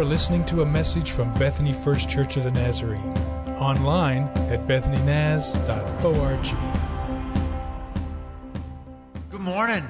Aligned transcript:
are 0.00 0.04
listening 0.04 0.42
to 0.46 0.62
a 0.62 0.64
message 0.64 1.10
from 1.10 1.30
Bethany 1.34 1.74
First 1.74 2.08
Church 2.08 2.38
of 2.38 2.44
the 2.44 2.50
Nazarene. 2.50 3.12
Online 3.58 4.22
at 4.48 4.66
bethanynaz.org. 4.66 6.42
Good 9.30 9.40
morning. 9.42 9.86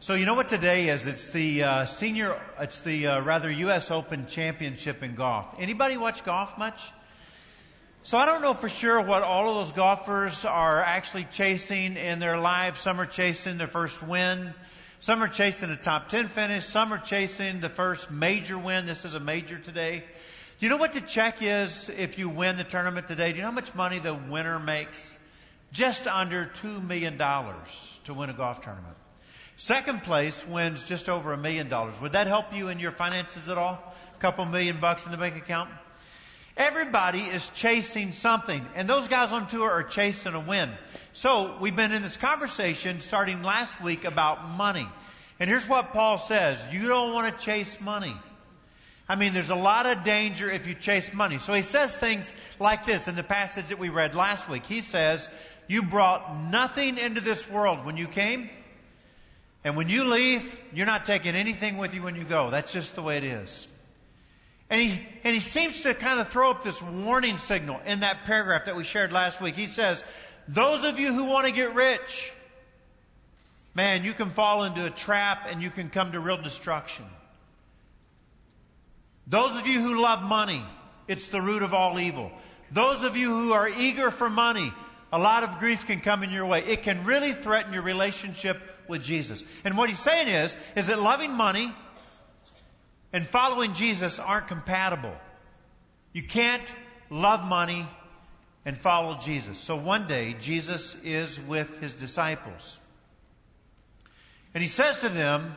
So 0.00 0.14
you 0.14 0.26
know 0.26 0.34
what 0.34 0.48
today 0.48 0.88
is? 0.88 1.06
It's 1.06 1.30
the 1.30 1.62
uh, 1.62 1.86
senior. 1.86 2.36
It's 2.58 2.80
the 2.80 3.06
uh, 3.06 3.20
rather 3.20 3.48
U.S. 3.48 3.92
Open 3.92 4.26
Championship 4.26 5.04
in 5.04 5.14
golf. 5.14 5.46
Anybody 5.60 5.96
watch 5.96 6.24
golf 6.24 6.58
much? 6.58 6.90
So 8.02 8.18
I 8.18 8.26
don't 8.26 8.42
know 8.42 8.54
for 8.54 8.68
sure 8.68 9.00
what 9.00 9.22
all 9.22 9.50
of 9.50 9.54
those 9.64 9.70
golfers 9.70 10.44
are 10.44 10.82
actually 10.82 11.28
chasing 11.30 11.96
in 11.96 12.18
their 12.18 12.40
lives. 12.40 12.80
Some 12.80 13.00
are 13.00 13.06
chasing 13.06 13.58
their 13.58 13.68
first 13.68 14.02
win. 14.02 14.52
Some 15.02 15.20
are 15.20 15.26
chasing 15.26 15.68
a 15.68 15.76
top 15.76 16.10
10 16.10 16.28
finish. 16.28 16.64
Some 16.64 16.92
are 16.92 16.98
chasing 16.98 17.58
the 17.58 17.68
first 17.68 18.12
major 18.12 18.56
win. 18.56 18.86
This 18.86 19.04
is 19.04 19.16
a 19.16 19.18
major 19.18 19.58
today. 19.58 20.04
Do 20.60 20.64
you 20.64 20.70
know 20.70 20.76
what 20.76 20.92
the 20.92 21.00
check 21.00 21.38
is 21.40 21.88
if 21.98 22.20
you 22.20 22.28
win 22.28 22.56
the 22.56 22.62
tournament 22.62 23.08
today? 23.08 23.32
Do 23.32 23.38
you 23.38 23.42
know 23.42 23.48
how 23.48 23.54
much 23.54 23.74
money 23.74 23.98
the 23.98 24.14
winner 24.14 24.60
makes? 24.60 25.18
Just 25.72 26.06
under 26.06 26.44
$2 26.44 26.86
million 26.86 27.18
to 27.18 28.14
win 28.14 28.30
a 28.30 28.32
golf 28.32 28.62
tournament. 28.62 28.94
Second 29.56 30.04
place 30.04 30.46
wins 30.46 30.84
just 30.84 31.08
over 31.08 31.32
a 31.32 31.36
million 31.36 31.68
dollars. 31.68 32.00
Would 32.00 32.12
that 32.12 32.28
help 32.28 32.54
you 32.54 32.68
in 32.68 32.78
your 32.78 32.92
finances 32.92 33.48
at 33.48 33.58
all? 33.58 33.92
A 34.14 34.20
couple 34.20 34.44
million 34.44 34.78
bucks 34.78 35.04
in 35.04 35.10
the 35.10 35.18
bank 35.18 35.34
account? 35.34 35.68
Everybody 36.56 37.22
is 37.22 37.48
chasing 37.48 38.12
something, 38.12 38.64
and 38.76 38.88
those 38.88 39.08
guys 39.08 39.32
on 39.32 39.48
tour 39.48 39.68
are 39.68 39.82
chasing 39.82 40.34
a 40.34 40.40
win. 40.40 40.70
So 41.14 41.56
we've 41.60 41.76
been 41.76 41.92
in 41.92 42.00
this 42.00 42.16
conversation 42.16 43.00
starting 43.00 43.42
last 43.42 43.82
week 43.82 44.06
about 44.06 44.56
money. 44.56 44.88
And 45.38 45.50
here's 45.50 45.68
what 45.68 45.92
Paul 45.92 46.16
says. 46.16 46.66
You 46.72 46.88
don't 46.88 47.12
want 47.12 47.38
to 47.38 47.44
chase 47.44 47.80
money. 47.82 48.16
I 49.08 49.16
mean, 49.16 49.34
there's 49.34 49.50
a 49.50 49.54
lot 49.54 49.84
of 49.84 50.04
danger 50.04 50.50
if 50.50 50.66
you 50.66 50.74
chase 50.74 51.12
money. 51.12 51.36
So 51.36 51.52
he 51.52 51.62
says 51.62 51.94
things 51.94 52.32
like 52.58 52.86
this 52.86 53.08
in 53.08 53.14
the 53.14 53.22
passage 53.22 53.66
that 53.66 53.78
we 53.78 53.90
read 53.90 54.14
last 54.14 54.48
week. 54.48 54.64
He 54.64 54.80
says, 54.80 55.28
you 55.68 55.82
brought 55.82 56.34
nothing 56.50 56.96
into 56.96 57.20
this 57.20 57.48
world 57.48 57.84
when 57.84 57.98
you 57.98 58.06
came. 58.06 58.48
And 59.64 59.76
when 59.76 59.90
you 59.90 60.10
leave, 60.10 60.60
you're 60.72 60.86
not 60.86 61.04
taking 61.04 61.34
anything 61.34 61.76
with 61.76 61.94
you 61.94 62.02
when 62.02 62.16
you 62.16 62.24
go. 62.24 62.48
That's 62.48 62.72
just 62.72 62.94
the 62.94 63.02
way 63.02 63.18
it 63.18 63.24
is. 63.24 63.68
And 64.70 64.80
he, 64.80 65.06
and 65.24 65.34
he 65.34 65.40
seems 65.40 65.82
to 65.82 65.92
kind 65.92 66.20
of 66.20 66.28
throw 66.28 66.50
up 66.50 66.64
this 66.64 66.80
warning 66.80 67.36
signal 67.36 67.80
in 67.84 68.00
that 68.00 68.24
paragraph 68.24 68.64
that 68.64 68.76
we 68.76 68.84
shared 68.84 69.12
last 69.12 69.42
week. 69.42 69.56
He 69.56 69.66
says, 69.66 70.02
those 70.48 70.84
of 70.84 70.98
you 70.98 71.12
who 71.12 71.24
want 71.30 71.46
to 71.46 71.52
get 71.52 71.74
rich, 71.74 72.32
man, 73.74 74.04
you 74.04 74.12
can 74.12 74.30
fall 74.30 74.64
into 74.64 74.84
a 74.84 74.90
trap 74.90 75.46
and 75.50 75.62
you 75.62 75.70
can 75.70 75.88
come 75.88 76.12
to 76.12 76.20
real 76.20 76.40
destruction. 76.40 77.04
Those 79.26 79.56
of 79.56 79.66
you 79.66 79.80
who 79.80 80.00
love 80.00 80.22
money, 80.22 80.64
it's 81.08 81.28
the 81.28 81.40
root 81.40 81.62
of 81.62 81.72
all 81.72 81.98
evil. 81.98 82.32
Those 82.70 83.04
of 83.04 83.16
you 83.16 83.28
who 83.28 83.52
are 83.52 83.68
eager 83.68 84.10
for 84.10 84.28
money, 84.28 84.72
a 85.12 85.18
lot 85.18 85.44
of 85.44 85.58
grief 85.58 85.86
can 85.86 86.00
come 86.00 86.22
in 86.22 86.30
your 86.30 86.46
way. 86.46 86.64
It 86.64 86.82
can 86.82 87.04
really 87.04 87.32
threaten 87.32 87.72
your 87.72 87.82
relationship 87.82 88.60
with 88.88 89.02
Jesus. 89.02 89.44
And 89.64 89.76
what 89.76 89.88
he's 89.88 89.98
saying 89.98 90.28
is, 90.28 90.56
is 90.74 90.88
that 90.88 91.00
loving 91.00 91.32
money 91.32 91.72
and 93.12 93.26
following 93.26 93.74
Jesus 93.74 94.18
aren't 94.18 94.48
compatible. 94.48 95.14
You 96.12 96.22
can't 96.22 96.66
love 97.10 97.44
money 97.44 97.86
and 98.64 98.78
follow 98.78 99.18
Jesus. 99.18 99.58
So 99.58 99.76
one 99.76 100.06
day, 100.06 100.36
Jesus 100.38 100.96
is 101.02 101.40
with 101.40 101.80
his 101.80 101.94
disciples. 101.94 102.78
And 104.54 104.62
he 104.62 104.68
says 104.68 105.00
to 105.00 105.08
them 105.08 105.56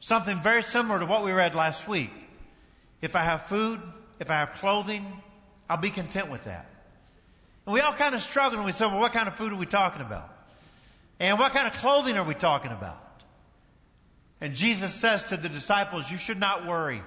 something 0.00 0.40
very 0.40 0.62
similar 0.62 0.98
to 0.98 1.06
what 1.06 1.24
we 1.24 1.32
read 1.32 1.54
last 1.54 1.86
week. 1.86 2.10
If 3.00 3.14
I 3.14 3.22
have 3.22 3.42
food, 3.42 3.80
if 4.18 4.30
I 4.30 4.34
have 4.34 4.54
clothing, 4.54 5.22
I'll 5.70 5.76
be 5.76 5.90
content 5.90 6.30
with 6.30 6.44
that. 6.44 6.68
And 7.66 7.74
we 7.74 7.80
all 7.80 7.92
kind 7.92 8.14
of 8.14 8.20
struggle 8.20 8.58
and 8.58 8.66
we 8.66 8.72
say, 8.72 8.86
well, 8.86 9.00
what 9.00 9.12
kind 9.12 9.28
of 9.28 9.36
food 9.36 9.52
are 9.52 9.56
we 9.56 9.66
talking 9.66 10.00
about? 10.00 10.34
And 11.20 11.38
what 11.38 11.52
kind 11.52 11.66
of 11.66 11.74
clothing 11.74 12.16
are 12.16 12.24
we 12.24 12.34
talking 12.34 12.72
about? 12.72 13.04
And 14.40 14.54
Jesus 14.54 14.94
says 14.94 15.24
to 15.24 15.36
the 15.36 15.48
disciples, 15.48 16.10
you 16.10 16.16
should 16.16 16.38
not 16.38 16.66
worry. 16.66 17.02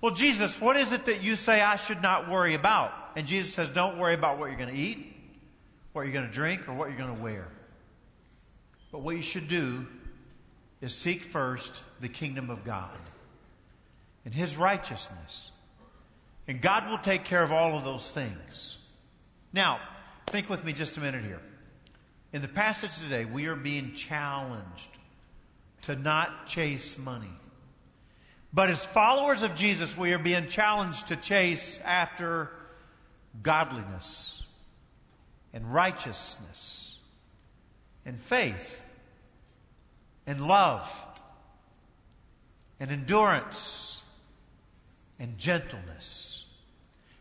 Well, 0.00 0.12
Jesus, 0.12 0.60
what 0.60 0.76
is 0.76 0.92
it 0.92 1.06
that 1.06 1.22
you 1.22 1.36
say 1.36 1.62
I 1.62 1.76
should 1.76 2.02
not 2.02 2.28
worry 2.28 2.54
about? 2.54 2.92
And 3.16 3.26
Jesus 3.26 3.54
says, 3.54 3.70
don't 3.70 3.98
worry 3.98 4.14
about 4.14 4.38
what 4.38 4.46
you're 4.46 4.58
going 4.58 4.74
to 4.74 4.80
eat, 4.80 5.14
what 5.92 6.02
you're 6.02 6.12
going 6.12 6.26
to 6.26 6.32
drink, 6.32 6.68
or 6.68 6.74
what 6.74 6.88
you're 6.88 6.98
going 6.98 7.14
to 7.16 7.22
wear. 7.22 7.46
But 8.90 9.02
what 9.02 9.16
you 9.16 9.22
should 9.22 9.48
do 9.48 9.86
is 10.80 10.94
seek 10.94 11.24
first 11.24 11.82
the 12.00 12.08
kingdom 12.08 12.50
of 12.50 12.64
God 12.64 12.98
and 14.24 14.34
His 14.34 14.56
righteousness. 14.56 15.50
And 16.46 16.60
God 16.60 16.90
will 16.90 16.98
take 16.98 17.24
care 17.24 17.42
of 17.42 17.52
all 17.52 17.76
of 17.76 17.84
those 17.84 18.10
things. 18.10 18.78
Now, 19.52 19.80
think 20.26 20.50
with 20.50 20.64
me 20.64 20.72
just 20.72 20.96
a 20.96 21.00
minute 21.00 21.24
here. 21.24 21.40
In 22.32 22.42
the 22.42 22.48
passage 22.48 22.98
today, 22.98 23.24
we 23.24 23.46
are 23.46 23.54
being 23.54 23.94
challenged 23.94 24.88
to 25.82 25.94
not 25.94 26.46
chase 26.46 26.98
money. 26.98 27.30
But 28.52 28.70
as 28.70 28.84
followers 28.84 29.42
of 29.42 29.54
Jesus, 29.54 29.96
we 29.96 30.12
are 30.12 30.18
being 30.18 30.48
challenged 30.48 31.08
to 31.08 31.16
chase 31.16 31.80
after 31.84 32.50
godliness 33.42 34.44
and 35.52 35.72
righteousness 35.72 36.98
and 38.04 38.18
faith 38.20 38.84
and 40.26 40.46
love 40.46 40.90
and 42.80 42.90
endurance 42.90 44.02
and 45.18 45.38
gentleness. 45.38 46.44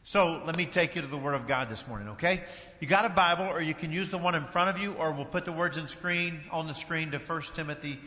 So 0.04 0.42
let 0.46 0.58
me 0.58 0.66
take 0.66 0.96
you 0.96 1.02
to 1.02 1.08
the 1.08 1.18
Word 1.18 1.34
of 1.34 1.48
God 1.48 1.70
this 1.70 1.88
morning, 1.88 2.10
okay? 2.10 2.44
You 2.80 2.88
got 2.88 3.06
a 3.06 3.10
Bible, 3.10 3.46
or 3.46 3.62
you 3.62 3.74
can 3.74 3.92
use 3.92 4.10
the 4.10 4.18
one 4.18 4.36
in 4.36 4.44
front 4.44 4.76
of 4.76 4.82
you, 4.82 4.94
or 4.94 5.14
we'll 5.14 5.26
put 5.26 5.46
the 5.46 5.52
words 5.52 5.78
in 5.78 5.88
screen 5.88 6.42
on 6.52 6.68
the 6.68 6.74
screen 6.74 7.12
to 7.12 7.20
1 7.20 7.42
Timothy 7.54 8.00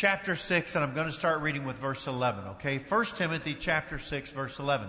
chapter 0.00 0.34
6, 0.34 0.76
and 0.76 0.82
I'm 0.82 0.94
going 0.94 1.08
to 1.08 1.12
start 1.12 1.42
reading 1.42 1.66
with 1.66 1.76
verse 1.76 2.06
11, 2.06 2.46
okay? 2.52 2.78
1 2.78 3.04
Timothy 3.16 3.52
chapter 3.52 3.98
6, 3.98 4.30
verse 4.30 4.58
11. 4.58 4.88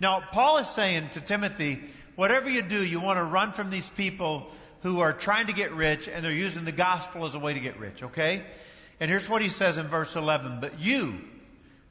Now, 0.00 0.22
Paul 0.32 0.58
is 0.58 0.68
saying 0.68 1.08
to 1.12 1.22
Timothy, 1.22 1.80
whatever 2.14 2.50
you 2.50 2.60
do, 2.60 2.84
you 2.84 3.00
want 3.00 3.16
to 3.16 3.24
run 3.24 3.52
from 3.52 3.70
these 3.70 3.88
people 3.88 4.50
who 4.82 5.00
are 5.00 5.14
trying 5.14 5.46
to 5.46 5.54
get 5.54 5.72
rich 5.72 6.08
and 6.08 6.22
they're 6.22 6.30
using 6.30 6.66
the 6.66 6.72
gospel 6.72 7.24
as 7.24 7.34
a 7.34 7.38
way 7.38 7.54
to 7.54 7.60
get 7.60 7.80
rich, 7.80 8.02
okay? 8.02 8.44
And 9.00 9.10
here's 9.10 9.30
what 9.30 9.40
he 9.40 9.48
says 9.48 9.78
in 9.78 9.86
verse 9.86 10.14
11. 10.14 10.58
But 10.60 10.78
you, 10.78 11.22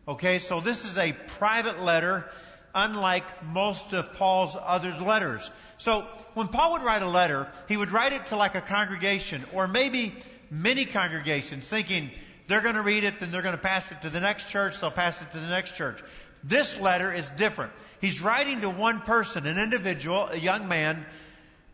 okay, 0.08 0.38
so 0.38 0.60
this 0.60 0.86
is 0.86 1.00
a 1.00 1.14
private 1.14 1.82
letter 1.82 2.30
unlike 2.76 3.24
most 3.46 3.94
of 3.94 4.14
Paul's 4.14 4.56
other 4.56 4.96
letters. 5.02 5.50
So 5.80 6.02
when 6.36 6.50
Paul 6.50 6.74
would 6.74 6.84
write 6.84 7.02
a 7.02 7.10
letter, 7.10 7.48
he 7.68 7.78
would 7.78 7.90
write 7.90 8.14
it 8.14 8.28
to 8.28 8.36
like 8.36 8.54
a 8.54 8.62
congregation 8.62 9.44
or 9.54 9.68
maybe 9.68 10.14
many 10.52 10.86
congregations 10.86 11.68
thinking 11.68 12.12
they're 12.50 12.62
going 12.62 12.76
to 12.76 12.82
read 12.82 13.04
it, 13.04 13.20
then 13.20 13.32
they're 13.32 13.44
going 13.44 13.56
to 13.56 13.62
pass 13.62 13.92
it 13.92 14.02
to 14.02 14.10
the 14.10 14.20
next 14.20 14.50
church, 14.50 14.82
they'll 14.82 14.92
pass 14.92 15.22
it 15.22 15.32
to 15.32 15.38
the 15.38 15.50
next 15.50 15.76
church. 15.76 16.02
This 16.44 16.80
letter 16.80 17.14
is 17.14 17.30
different. 17.30 17.72
He's 18.02 18.22
writing 18.22 18.62
to 18.62 18.70
one 18.70 19.02
person, 19.02 19.46
an 19.46 19.58
individual, 19.58 20.28
a 20.30 20.38
young 20.38 20.68
man, 20.68 21.06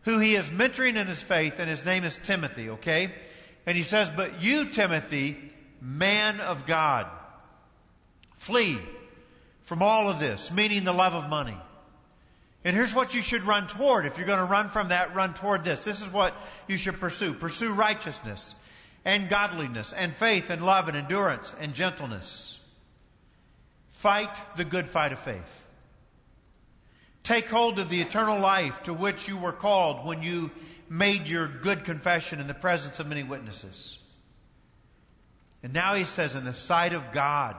who 0.02 0.18
he 0.18 0.34
is 0.34 0.50
mentoring 0.50 0.96
in 0.96 1.06
his 1.06 1.22
faith, 1.22 1.58
and 1.58 1.68
his 1.68 1.84
name 1.84 2.04
is 2.04 2.16
Timothy, 2.16 2.70
okay? 2.70 3.12
And 3.64 3.76
he 3.76 3.82
says, 3.82 4.10
But 4.10 4.42
you, 4.42 4.66
Timothy, 4.66 5.36
man 5.80 6.40
of 6.40 6.66
God, 6.66 7.06
flee 8.36 8.78
from 9.64 9.82
all 9.82 10.10
of 10.10 10.20
this, 10.20 10.52
meaning 10.52 10.84
the 10.84 10.92
love 10.92 11.14
of 11.14 11.28
money. 11.28 11.56
And 12.64 12.76
here's 12.76 12.94
what 12.94 13.14
you 13.14 13.22
should 13.22 13.44
run 13.44 13.66
toward. 13.66 14.06
If 14.06 14.18
you're 14.18 14.26
going 14.26 14.40
to 14.40 14.44
run 14.44 14.68
from 14.68 14.88
that, 14.88 15.14
run 15.14 15.34
toward 15.34 15.64
this. 15.64 15.84
This 15.84 16.02
is 16.02 16.08
what 16.08 16.34
you 16.68 16.76
should 16.76 17.00
pursue. 17.00 17.32
Pursue 17.32 17.72
righteousness 17.72 18.56
and 19.06 19.28
godliness 19.28 19.92
and 19.92 20.12
faith 20.12 20.50
and 20.50 20.66
love 20.66 20.88
and 20.88 20.96
endurance 20.96 21.54
and 21.60 21.72
gentleness. 21.72 22.60
Fight 23.88 24.36
the 24.56 24.64
good 24.64 24.86
fight 24.86 25.12
of 25.12 25.20
faith. 25.20 25.64
Take 27.22 27.48
hold 27.48 27.78
of 27.78 27.88
the 27.88 28.00
eternal 28.00 28.40
life 28.40 28.82
to 28.82 28.92
which 28.92 29.28
you 29.28 29.38
were 29.38 29.52
called 29.52 30.04
when 30.04 30.22
you 30.22 30.50
made 30.90 31.28
your 31.28 31.46
good 31.46 31.84
confession 31.84 32.40
in 32.40 32.48
the 32.48 32.54
presence 32.54 32.98
of 32.98 33.06
many 33.06 33.22
witnesses. 33.22 34.00
And 35.62 35.72
now 35.72 35.94
he 35.94 36.04
says, 36.04 36.34
in 36.34 36.44
the 36.44 36.52
sight 36.52 36.92
of 36.92 37.12
God, 37.12 37.56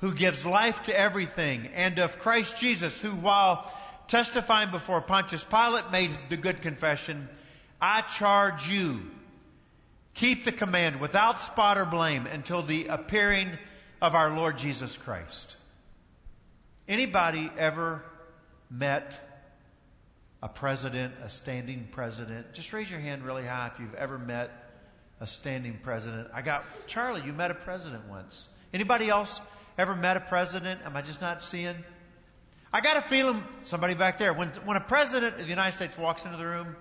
who 0.00 0.14
gives 0.14 0.44
life 0.44 0.82
to 0.84 0.98
everything, 0.98 1.68
and 1.74 1.98
of 1.98 2.18
Christ 2.18 2.58
Jesus, 2.58 3.00
who 3.00 3.10
while 3.10 3.72
testifying 4.08 4.70
before 4.70 5.00
Pontius 5.00 5.44
Pilate 5.44 5.90
made 5.90 6.10
the 6.28 6.36
good 6.36 6.60
confession, 6.60 7.28
I 7.80 8.02
charge 8.02 8.68
you, 8.68 9.00
keep 10.16 10.44
the 10.44 10.52
command 10.52 10.98
without 10.98 11.40
spot 11.40 11.78
or 11.78 11.84
blame 11.84 12.26
until 12.26 12.62
the 12.62 12.86
appearing 12.86 13.50
of 14.02 14.14
our 14.14 14.34
Lord 14.34 14.58
Jesus 14.58 14.96
Christ. 14.96 15.56
Anybody 16.88 17.50
ever 17.56 18.02
met 18.70 19.20
a 20.42 20.48
president, 20.48 21.14
a 21.22 21.28
standing 21.28 21.88
president? 21.90 22.52
Just 22.52 22.72
raise 22.72 22.90
your 22.90 23.00
hand 23.00 23.24
really 23.24 23.44
high 23.44 23.70
if 23.72 23.78
you've 23.78 23.94
ever 23.94 24.18
met 24.18 24.50
a 25.20 25.26
standing 25.26 25.78
president. 25.82 26.28
I 26.32 26.42
got 26.42 26.64
Charlie, 26.86 27.22
you 27.24 27.32
met 27.32 27.50
a 27.50 27.54
president 27.54 28.06
once. 28.08 28.48
Anybody 28.72 29.08
else 29.08 29.40
ever 29.78 29.94
met 29.94 30.16
a 30.16 30.20
president? 30.20 30.80
Am 30.84 30.96
I 30.96 31.02
just 31.02 31.20
not 31.20 31.42
seeing? 31.42 31.76
I 32.72 32.80
got 32.80 32.96
a 32.96 33.02
feeling, 33.02 33.42
somebody 33.64 33.94
back 33.94 34.18
there, 34.18 34.32
when, 34.32 34.48
when 34.64 34.76
a 34.76 34.82
president 34.82 35.36
of 35.36 35.42
the 35.42 35.50
United 35.50 35.72
States 35.76 35.96
walks 35.96 36.24
into 36.24 36.36
the 36.36 36.46
room, 36.46 36.76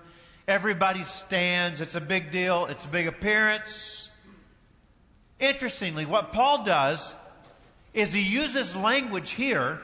everybody 0.47 1.03
stands. 1.03 1.81
It's 1.81 1.95
a 1.95 2.01
big 2.01 2.31
deal. 2.31 2.65
It's 2.67 2.85
a 2.85 2.89
big 2.89 3.07
appearance. 3.07 4.09
Interestingly, 5.39 6.05
what 6.05 6.31
Paul 6.31 6.63
does 6.63 7.13
is 7.93 8.13
he 8.13 8.21
uses 8.21 8.75
language 8.75 9.31
here 9.31 9.79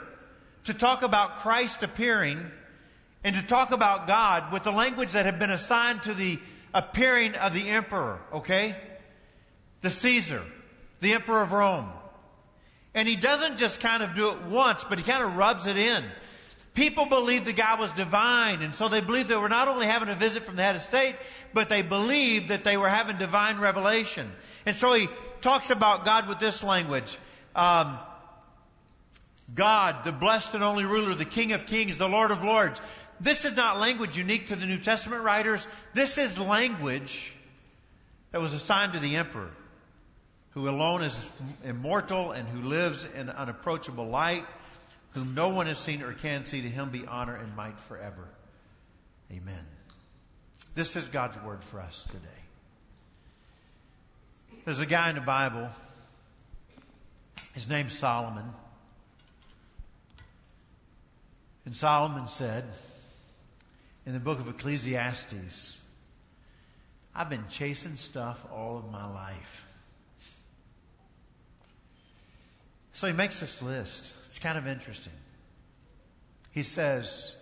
to 0.65 0.73
talk 0.73 1.01
about 1.01 1.37
Christ 1.37 1.83
appearing 1.83 2.51
and 3.23 3.35
to 3.35 3.41
talk 3.41 3.71
about 3.71 4.07
God 4.07 4.51
with 4.51 4.63
the 4.63 4.71
language 4.71 5.11
that 5.13 5.25
had 5.25 5.39
been 5.39 5.49
assigned 5.49 6.03
to 6.03 6.13
the 6.13 6.39
appearing 6.73 7.35
of 7.35 7.53
the 7.53 7.69
emperor, 7.69 8.19
okay? 8.33 8.75
The 9.81 9.89
Caesar, 9.89 10.43
the 10.99 11.13
emperor 11.13 11.41
of 11.41 11.51
Rome. 11.51 11.89
And 12.93 13.07
he 13.07 13.15
doesn't 13.15 13.57
just 13.57 13.79
kind 13.79 14.03
of 14.03 14.15
do 14.15 14.29
it 14.31 14.41
once, 14.43 14.83
but 14.83 14.97
he 14.97 15.03
kind 15.03 15.23
of 15.23 15.37
rubs 15.37 15.67
it 15.67 15.77
in. 15.77 16.03
People 16.73 17.05
believed 17.05 17.45
the 17.45 17.53
guy 17.53 17.75
was 17.75 17.91
divine, 17.91 18.61
and 18.61 18.73
so 18.73 18.87
they 18.87 19.01
believed 19.01 19.27
they 19.27 19.35
were 19.35 19.49
not 19.49 19.67
only 19.67 19.87
having 19.87 20.07
a 20.07 20.15
visit 20.15 20.43
from 20.43 20.55
the 20.55 20.63
head 20.63 20.75
of 20.75 20.81
state, 20.81 21.15
but 21.53 21.67
they 21.67 21.81
believed 21.81 22.47
that 22.47 22.63
they 22.63 22.77
were 22.77 22.87
having 22.87 23.17
divine 23.17 23.59
revelation. 23.59 24.31
And 24.65 24.75
so 24.75 24.93
he 24.93 25.09
talks 25.41 25.69
about 25.69 26.05
God 26.05 26.29
with 26.29 26.39
this 26.39 26.63
language. 26.63 27.17
Um, 27.55 27.99
God, 29.53 30.05
the 30.05 30.13
blessed 30.13 30.53
and 30.53 30.63
only 30.63 30.85
ruler, 30.85 31.13
the 31.13 31.25
King 31.25 31.51
of 31.51 31.65
kings, 31.65 31.97
the 31.97 32.07
Lord 32.07 32.31
of 32.31 32.41
lords. 32.41 32.79
This 33.19 33.43
is 33.43 33.55
not 33.55 33.79
language 33.79 34.17
unique 34.17 34.47
to 34.47 34.55
the 34.55 34.65
New 34.65 34.79
Testament 34.79 35.23
writers. 35.23 35.67
This 35.93 36.17
is 36.17 36.39
language 36.39 37.33
that 38.31 38.39
was 38.39 38.53
assigned 38.53 38.93
to 38.93 38.99
the 38.99 39.17
emperor, 39.17 39.51
who 40.51 40.69
alone 40.69 41.03
is 41.03 41.25
immortal 41.65 42.31
and 42.31 42.47
who 42.47 42.61
lives 42.61 43.05
in 43.13 43.29
unapproachable 43.29 44.07
light, 44.07 44.45
whom 45.13 45.35
no 45.35 45.49
one 45.49 45.67
has 45.67 45.79
seen 45.79 46.01
or 46.01 46.13
can 46.13 46.45
see. 46.45 46.61
To 46.61 46.69
him 46.69 46.89
be 46.89 47.05
honor 47.05 47.35
and 47.35 47.55
might 47.55 47.79
forever. 47.79 48.27
Amen. 49.31 49.65
This 50.73 50.95
is 50.95 51.05
God's 51.05 51.37
word 51.41 51.63
for 51.63 51.79
us 51.79 52.03
today. 52.09 52.27
There's 54.65 54.79
a 54.79 54.85
guy 54.85 55.09
in 55.09 55.15
the 55.15 55.21
Bible. 55.21 55.69
His 57.53 57.67
name's 57.69 57.97
Solomon. 57.97 58.45
And 61.65 61.75
Solomon 61.75 62.27
said 62.27 62.65
in 64.05 64.13
the 64.13 64.19
book 64.19 64.39
of 64.39 64.47
Ecclesiastes, 64.47 65.79
I've 67.13 67.29
been 67.29 67.45
chasing 67.49 67.97
stuff 67.97 68.45
all 68.51 68.77
of 68.77 68.89
my 68.89 69.05
life. 69.05 69.65
So 72.93 73.07
he 73.07 73.13
makes 73.13 73.39
this 73.39 73.61
list. 73.61 74.13
It's 74.31 74.39
kind 74.39 74.57
of 74.57 74.65
interesting. 74.65 75.11
He 76.51 76.63
says, 76.63 77.35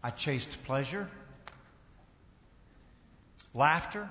I 0.00 0.10
chased 0.10 0.62
pleasure, 0.62 1.08
laughter, 3.52 4.08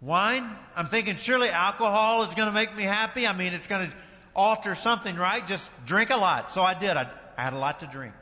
wine. 0.00 0.48
I'm 0.74 0.86
thinking 0.86 1.16
surely 1.16 1.50
alcohol 1.50 2.22
is 2.22 2.32
going 2.32 2.48
to 2.48 2.54
make 2.54 2.74
me 2.74 2.84
happy. 2.84 3.26
I 3.26 3.34
mean, 3.34 3.52
it's 3.52 3.66
going 3.66 3.90
to 3.90 3.96
alter 4.34 4.74
something, 4.74 5.14
right? 5.16 5.46
Just 5.46 5.70
drink 5.84 6.08
a 6.08 6.16
lot. 6.16 6.50
So 6.50 6.62
I 6.62 6.72
did. 6.72 6.96
I, 6.96 7.06
I 7.36 7.44
had 7.44 7.52
a 7.52 7.58
lot 7.58 7.80
to 7.80 7.86
drink. 7.86 8.14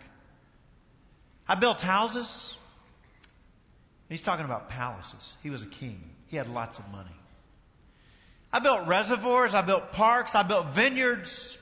I 1.47 1.55
built 1.55 1.81
houses. 1.81 2.57
He's 4.09 4.21
talking 4.21 4.47
about 4.47 4.69
palaces. 4.69 5.37
He 5.45 5.51
was 5.51 5.63
a 5.63 5.69
king. 5.69 6.03
He 6.27 6.37
had 6.37 6.49
lots 6.49 6.81
of 6.81 6.91
money. 6.91 7.18
I 8.53 8.61
built 8.61 8.87
reservoirs. 8.87 9.55
I 9.55 9.63
built 9.63 9.93
parks. 9.93 10.35
I 10.35 10.43
built 10.43 10.69
vineyards. 10.69 11.59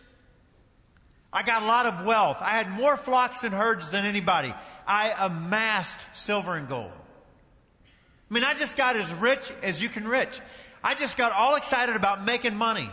I 1.33 1.43
got 1.43 1.63
a 1.63 1.67
lot 1.67 1.87
of 1.87 2.07
wealth. 2.07 2.39
I 2.41 2.51
had 2.51 2.71
more 2.71 2.97
flocks 2.97 3.45
and 3.45 3.55
herds 3.55 3.91
than 3.91 4.05
anybody. 4.05 4.55
I 4.87 5.13
amassed 5.19 6.07
silver 6.15 6.55
and 6.55 6.69
gold. 6.69 6.93
I 8.31 8.35
mean, 8.35 8.45
I 8.45 8.55
just 8.55 8.77
got 8.77 8.97
as 8.97 9.13
rich 9.15 9.53
as 9.63 9.83
you 9.83 9.89
can 9.89 10.09
rich. 10.09 10.41
I 10.83 10.95
just 10.95 11.17
got 11.17 11.33
all 11.33 11.57
excited 11.57 11.97
about 11.97 12.25
making 12.25 12.57
money. 12.57 12.89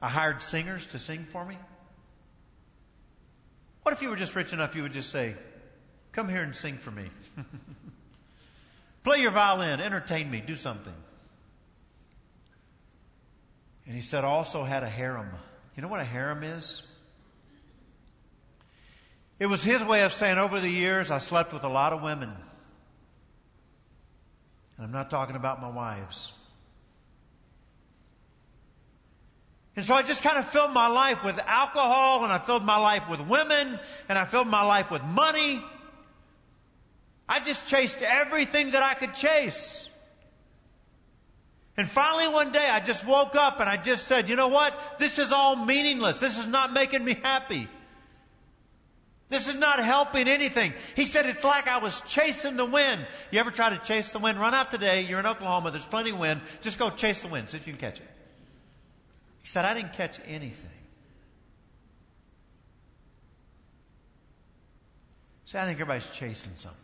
I 0.00 0.08
hired 0.08 0.42
singers 0.42 0.86
to 0.88 0.98
sing 0.98 1.26
for 1.30 1.44
me. 1.44 1.56
What 3.82 3.92
if 3.94 4.02
you 4.02 4.08
were 4.08 4.16
just 4.16 4.34
rich 4.34 4.52
enough 4.52 4.74
you 4.74 4.82
would 4.82 4.92
just 4.92 5.10
say, 5.10 5.34
Come 6.12 6.28
here 6.28 6.42
and 6.42 6.54
sing 6.54 6.76
for 6.76 6.90
me? 6.90 7.10
Play 9.04 9.20
your 9.20 9.30
violin, 9.30 9.80
entertain 9.80 10.30
me, 10.30 10.40
do 10.40 10.56
something. 10.56 10.94
And 13.86 13.94
he 13.94 14.00
said, 14.00 14.24
also 14.24 14.64
had 14.64 14.82
a 14.82 14.88
harem. 14.88 15.28
You 15.76 15.82
know 15.82 15.88
what 15.88 16.00
a 16.00 16.04
harem 16.04 16.42
is? 16.42 16.82
It 19.38 19.46
was 19.46 19.62
his 19.62 19.84
way 19.84 20.02
of 20.04 20.12
saying, 20.12 20.38
over 20.38 20.58
the 20.58 20.70
years, 20.70 21.10
I 21.10 21.18
slept 21.18 21.52
with 21.52 21.64
a 21.64 21.68
lot 21.68 21.92
of 21.92 22.00
women. 22.00 22.30
And 24.76 24.86
I'm 24.86 24.92
not 24.92 25.10
talking 25.10 25.36
about 25.36 25.60
my 25.60 25.68
wives. 25.68 26.32
And 29.76 29.84
so 29.84 29.94
I 29.94 30.02
just 30.02 30.22
kind 30.22 30.38
of 30.38 30.48
filled 30.48 30.72
my 30.72 30.86
life 30.86 31.24
with 31.24 31.38
alcohol, 31.40 32.24
and 32.24 32.32
I 32.32 32.38
filled 32.38 32.64
my 32.64 32.78
life 32.78 33.08
with 33.10 33.20
women, 33.20 33.78
and 34.08 34.18
I 34.18 34.24
filled 34.24 34.48
my 34.48 34.62
life 34.62 34.90
with 34.90 35.04
money. 35.04 35.62
I 37.28 37.40
just 37.40 37.66
chased 37.68 38.02
everything 38.02 38.72
that 38.72 38.82
I 38.82 38.94
could 38.94 39.14
chase. 39.14 39.88
And 41.76 41.90
finally, 41.90 42.32
one 42.32 42.52
day, 42.52 42.68
I 42.70 42.80
just 42.80 43.04
woke 43.04 43.34
up 43.34 43.58
and 43.60 43.68
I 43.68 43.76
just 43.76 44.06
said, 44.06 44.28
you 44.28 44.36
know 44.36 44.48
what? 44.48 44.98
This 44.98 45.18
is 45.18 45.32
all 45.32 45.56
meaningless. 45.56 46.20
This 46.20 46.38
is 46.38 46.46
not 46.46 46.72
making 46.72 47.04
me 47.04 47.14
happy. 47.14 47.66
This 49.28 49.48
is 49.48 49.56
not 49.56 49.80
helping 49.80 50.28
anything. 50.28 50.72
He 50.94 51.06
said, 51.06 51.26
it's 51.26 51.42
like 51.42 51.66
I 51.66 51.78
was 51.78 52.00
chasing 52.02 52.56
the 52.56 52.66
wind. 52.66 53.04
You 53.32 53.40
ever 53.40 53.50
try 53.50 53.70
to 53.70 53.78
chase 53.78 54.12
the 54.12 54.20
wind? 54.20 54.38
Run 54.38 54.54
out 54.54 54.70
today. 54.70 55.02
You're 55.02 55.18
in 55.18 55.26
Oklahoma. 55.26 55.72
There's 55.72 55.84
plenty 55.84 56.10
of 56.10 56.18
wind. 56.20 56.42
Just 56.60 56.78
go 56.78 56.90
chase 56.90 57.22
the 57.22 57.28
wind. 57.28 57.48
See 57.48 57.56
if 57.56 57.66
you 57.66 57.72
can 57.72 57.80
catch 57.80 57.98
it. 57.98 58.10
He 59.42 59.48
said, 59.48 59.64
I 59.64 59.74
didn't 59.74 59.94
catch 59.94 60.20
anything. 60.26 60.70
See, 65.46 65.58
I 65.58 65.64
think 65.64 65.80
everybody's 65.80 66.08
chasing 66.10 66.52
something. 66.54 66.83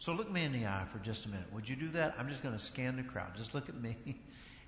So 0.00 0.14
look 0.14 0.30
me 0.30 0.44
in 0.44 0.52
the 0.52 0.66
eye 0.66 0.86
for 0.90 0.98
just 0.98 1.26
a 1.26 1.28
minute. 1.28 1.46
Would 1.52 1.68
you 1.68 1.76
do 1.76 1.90
that? 1.90 2.14
I'm 2.18 2.28
just 2.30 2.42
going 2.42 2.54
to 2.54 2.60
scan 2.60 2.96
the 2.96 3.02
crowd. 3.02 3.36
Just 3.36 3.54
look 3.54 3.68
at 3.68 3.80
me. 3.80 3.96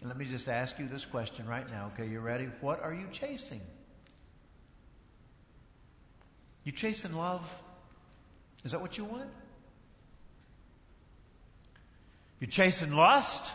And 0.00 0.08
let 0.08 0.18
me 0.18 0.24
just 0.24 0.48
ask 0.48 0.80
you 0.80 0.88
this 0.88 1.04
question 1.04 1.46
right 1.46 1.70
now. 1.70 1.92
Okay, 1.94 2.10
you 2.10 2.18
ready? 2.18 2.48
What 2.60 2.82
are 2.82 2.92
you 2.92 3.06
chasing? 3.12 3.60
You 6.64 6.72
chasing 6.72 7.12
love? 7.12 7.54
Is 8.64 8.72
that 8.72 8.80
what 8.80 8.98
you 8.98 9.04
want? 9.04 9.30
You 12.40 12.48
chasing 12.48 12.92
lust? 12.92 13.54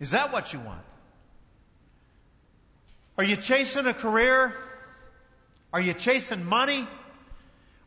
Is 0.00 0.12
that 0.12 0.32
what 0.32 0.54
you 0.54 0.60
want? 0.60 0.80
Are 3.18 3.24
you 3.24 3.36
chasing 3.36 3.84
a 3.84 3.92
career? 3.92 4.54
Are 5.74 5.80
you 5.82 5.92
chasing 5.92 6.42
money? 6.42 6.88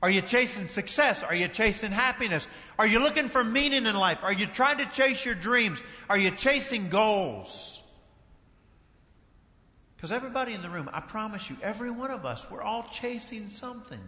Are 0.01 0.09
you 0.09 0.21
chasing 0.21 0.67
success? 0.67 1.23
Are 1.23 1.33
you 1.33 1.47
chasing 1.47 1.91
happiness? 1.91 2.47
Are 2.77 2.85
you 2.85 2.99
looking 2.99 3.27
for 3.27 3.43
meaning 3.43 3.85
in 3.85 3.95
life? 3.95 4.23
Are 4.23 4.33
you 4.33 4.45
trying 4.45 4.77
to 4.77 4.85
chase 4.85 5.25
your 5.25 5.35
dreams? 5.35 5.81
Are 6.09 6.17
you 6.17 6.31
chasing 6.31 6.89
goals? 6.89 7.81
Because 9.95 10.11
everybody 10.11 10.53
in 10.53 10.61
the 10.61 10.69
room, 10.69 10.89
I 10.93 10.99
promise 10.99 11.49
you, 11.49 11.57
every 11.63 11.89
one 11.89 12.11
of 12.11 12.25
us, 12.25 12.45
we're 12.51 12.61
all 12.61 12.83
chasing 12.91 13.49
something. 13.49 13.99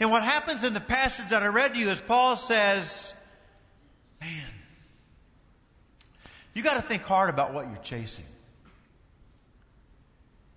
And 0.00 0.10
what 0.10 0.24
happens 0.24 0.64
in 0.64 0.74
the 0.74 0.80
passage 0.80 1.28
that 1.28 1.42
I 1.42 1.46
read 1.46 1.74
to 1.74 1.80
you 1.80 1.90
is 1.90 2.00
Paul 2.00 2.36
says, 2.36 3.14
man, 4.20 4.50
you 6.54 6.62
got 6.62 6.74
to 6.74 6.82
think 6.82 7.02
hard 7.02 7.30
about 7.30 7.52
what 7.52 7.66
you're 7.68 7.76
chasing. 7.76 8.24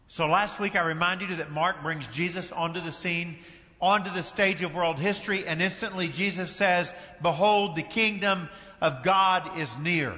So 0.07 0.25
last 0.25 0.59
week 0.59 0.75
I 0.75 0.85
reminded 0.85 1.29
you 1.29 1.35
that 1.35 1.51
Mark 1.51 1.83
brings 1.83 2.07
Jesus 2.07 2.51
onto 2.51 2.79
the 2.79 2.91
scene, 2.91 3.37
onto 3.81 4.11
the 4.11 4.23
stage 4.23 4.61
of 4.63 4.75
world 4.75 4.99
history, 4.99 5.45
and 5.45 5.61
instantly 5.61 6.07
Jesus 6.07 6.51
says, 6.51 6.93
Behold, 7.21 7.75
the 7.75 7.83
kingdom 7.83 8.49
of 8.81 9.03
God 9.03 9.57
is 9.57 9.77
near. 9.77 10.15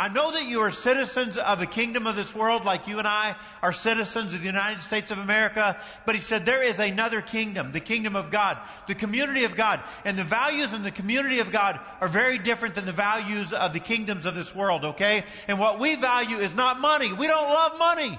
I 0.00 0.08
know 0.08 0.30
that 0.30 0.46
you 0.46 0.60
are 0.60 0.70
citizens 0.70 1.38
of 1.38 1.58
the 1.58 1.66
kingdom 1.66 2.06
of 2.06 2.14
this 2.14 2.32
world, 2.32 2.64
like 2.64 2.86
you 2.86 3.00
and 3.00 3.08
I 3.08 3.34
are 3.60 3.72
citizens 3.72 4.32
of 4.32 4.38
the 4.38 4.46
United 4.46 4.80
States 4.80 5.10
of 5.10 5.18
America. 5.18 5.76
But 6.06 6.14
he 6.14 6.20
said 6.20 6.46
there 6.46 6.62
is 6.62 6.78
another 6.78 7.20
kingdom, 7.20 7.72
the 7.72 7.80
kingdom 7.80 8.14
of 8.14 8.30
God, 8.30 8.58
the 8.86 8.94
community 8.94 9.42
of 9.42 9.56
God. 9.56 9.82
And 10.04 10.16
the 10.16 10.22
values 10.22 10.72
in 10.72 10.84
the 10.84 10.92
community 10.92 11.40
of 11.40 11.50
God 11.50 11.80
are 12.00 12.06
very 12.06 12.38
different 12.38 12.76
than 12.76 12.84
the 12.84 12.92
values 12.92 13.52
of 13.52 13.72
the 13.72 13.80
kingdoms 13.80 14.24
of 14.24 14.36
this 14.36 14.54
world, 14.54 14.84
okay? 14.84 15.24
And 15.48 15.58
what 15.58 15.80
we 15.80 15.96
value 15.96 16.36
is 16.36 16.54
not 16.54 16.78
money. 16.78 17.12
We 17.12 17.26
don't 17.26 17.48
love 17.48 17.76
money. 17.80 18.18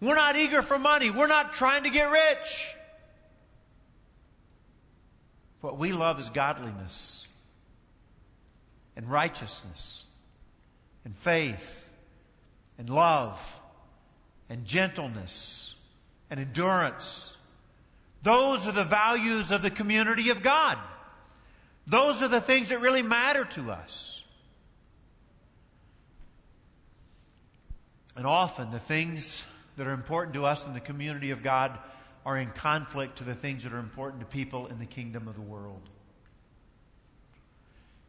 We're 0.00 0.14
not 0.14 0.36
eager 0.36 0.62
for 0.62 0.78
money. 0.78 1.10
We're 1.10 1.26
not 1.26 1.52
trying 1.52 1.84
to 1.84 1.90
get 1.90 2.04
rich. 2.04 2.74
What 5.60 5.78
we 5.78 5.92
love 5.92 6.20
is 6.20 6.28
godliness. 6.28 7.26
and 8.98 9.08
righteousness 9.08 10.04
and 11.04 11.16
faith 11.16 11.88
and 12.78 12.90
love 12.90 13.60
and 14.50 14.64
gentleness 14.64 15.76
and 16.28 16.40
endurance. 16.40 17.36
Those 18.24 18.66
are 18.66 18.72
the 18.72 18.82
values 18.82 19.52
of 19.52 19.62
the 19.62 19.70
community 19.70 20.30
of 20.30 20.42
God. 20.42 20.76
Those 21.86 22.22
are 22.22 22.28
the 22.28 22.40
things 22.40 22.70
that 22.70 22.80
really 22.80 23.02
matter 23.02 23.44
to 23.44 23.70
us. 23.70 24.24
And 28.16 28.26
often 28.26 28.72
the 28.72 28.80
things 28.80 29.44
that 29.78 29.86
are 29.86 29.92
important 29.92 30.34
to 30.34 30.44
us 30.44 30.66
in 30.66 30.74
the 30.74 30.80
community 30.80 31.30
of 31.30 31.42
God 31.42 31.78
are 32.26 32.36
in 32.36 32.50
conflict 32.50 33.18
to 33.18 33.24
the 33.24 33.34
things 33.34 33.62
that 33.62 33.72
are 33.72 33.78
important 33.78 34.20
to 34.20 34.26
people 34.26 34.66
in 34.66 34.78
the 34.78 34.84
kingdom 34.84 35.28
of 35.28 35.34
the 35.36 35.40
world. 35.40 35.80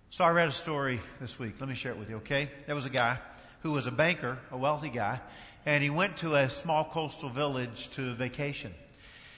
So 0.10 0.26
I 0.26 0.32
read 0.32 0.48
a 0.48 0.52
story 0.52 1.00
this 1.22 1.38
week. 1.38 1.54
Let 1.60 1.70
me 1.70 1.76
share 1.76 1.92
it 1.92 2.00
with 2.00 2.10
you, 2.10 2.18
okay? 2.18 2.50
There 2.66 2.74
was 2.74 2.88
a 2.88 2.90
guy 2.90 3.20
who 3.62 3.72
was 3.72 3.86
a 3.86 3.92
banker, 3.92 4.40
a 4.52 4.58
wealthy 4.58 4.90
guy, 4.90 5.22
and 5.64 5.84
he 5.84 5.92
went 5.92 6.18
to 6.18 6.34
a 6.36 6.50
small 6.50 6.86
coastal 6.86 7.30
village 7.30 7.92
to 7.92 8.16
vacation. 8.16 8.74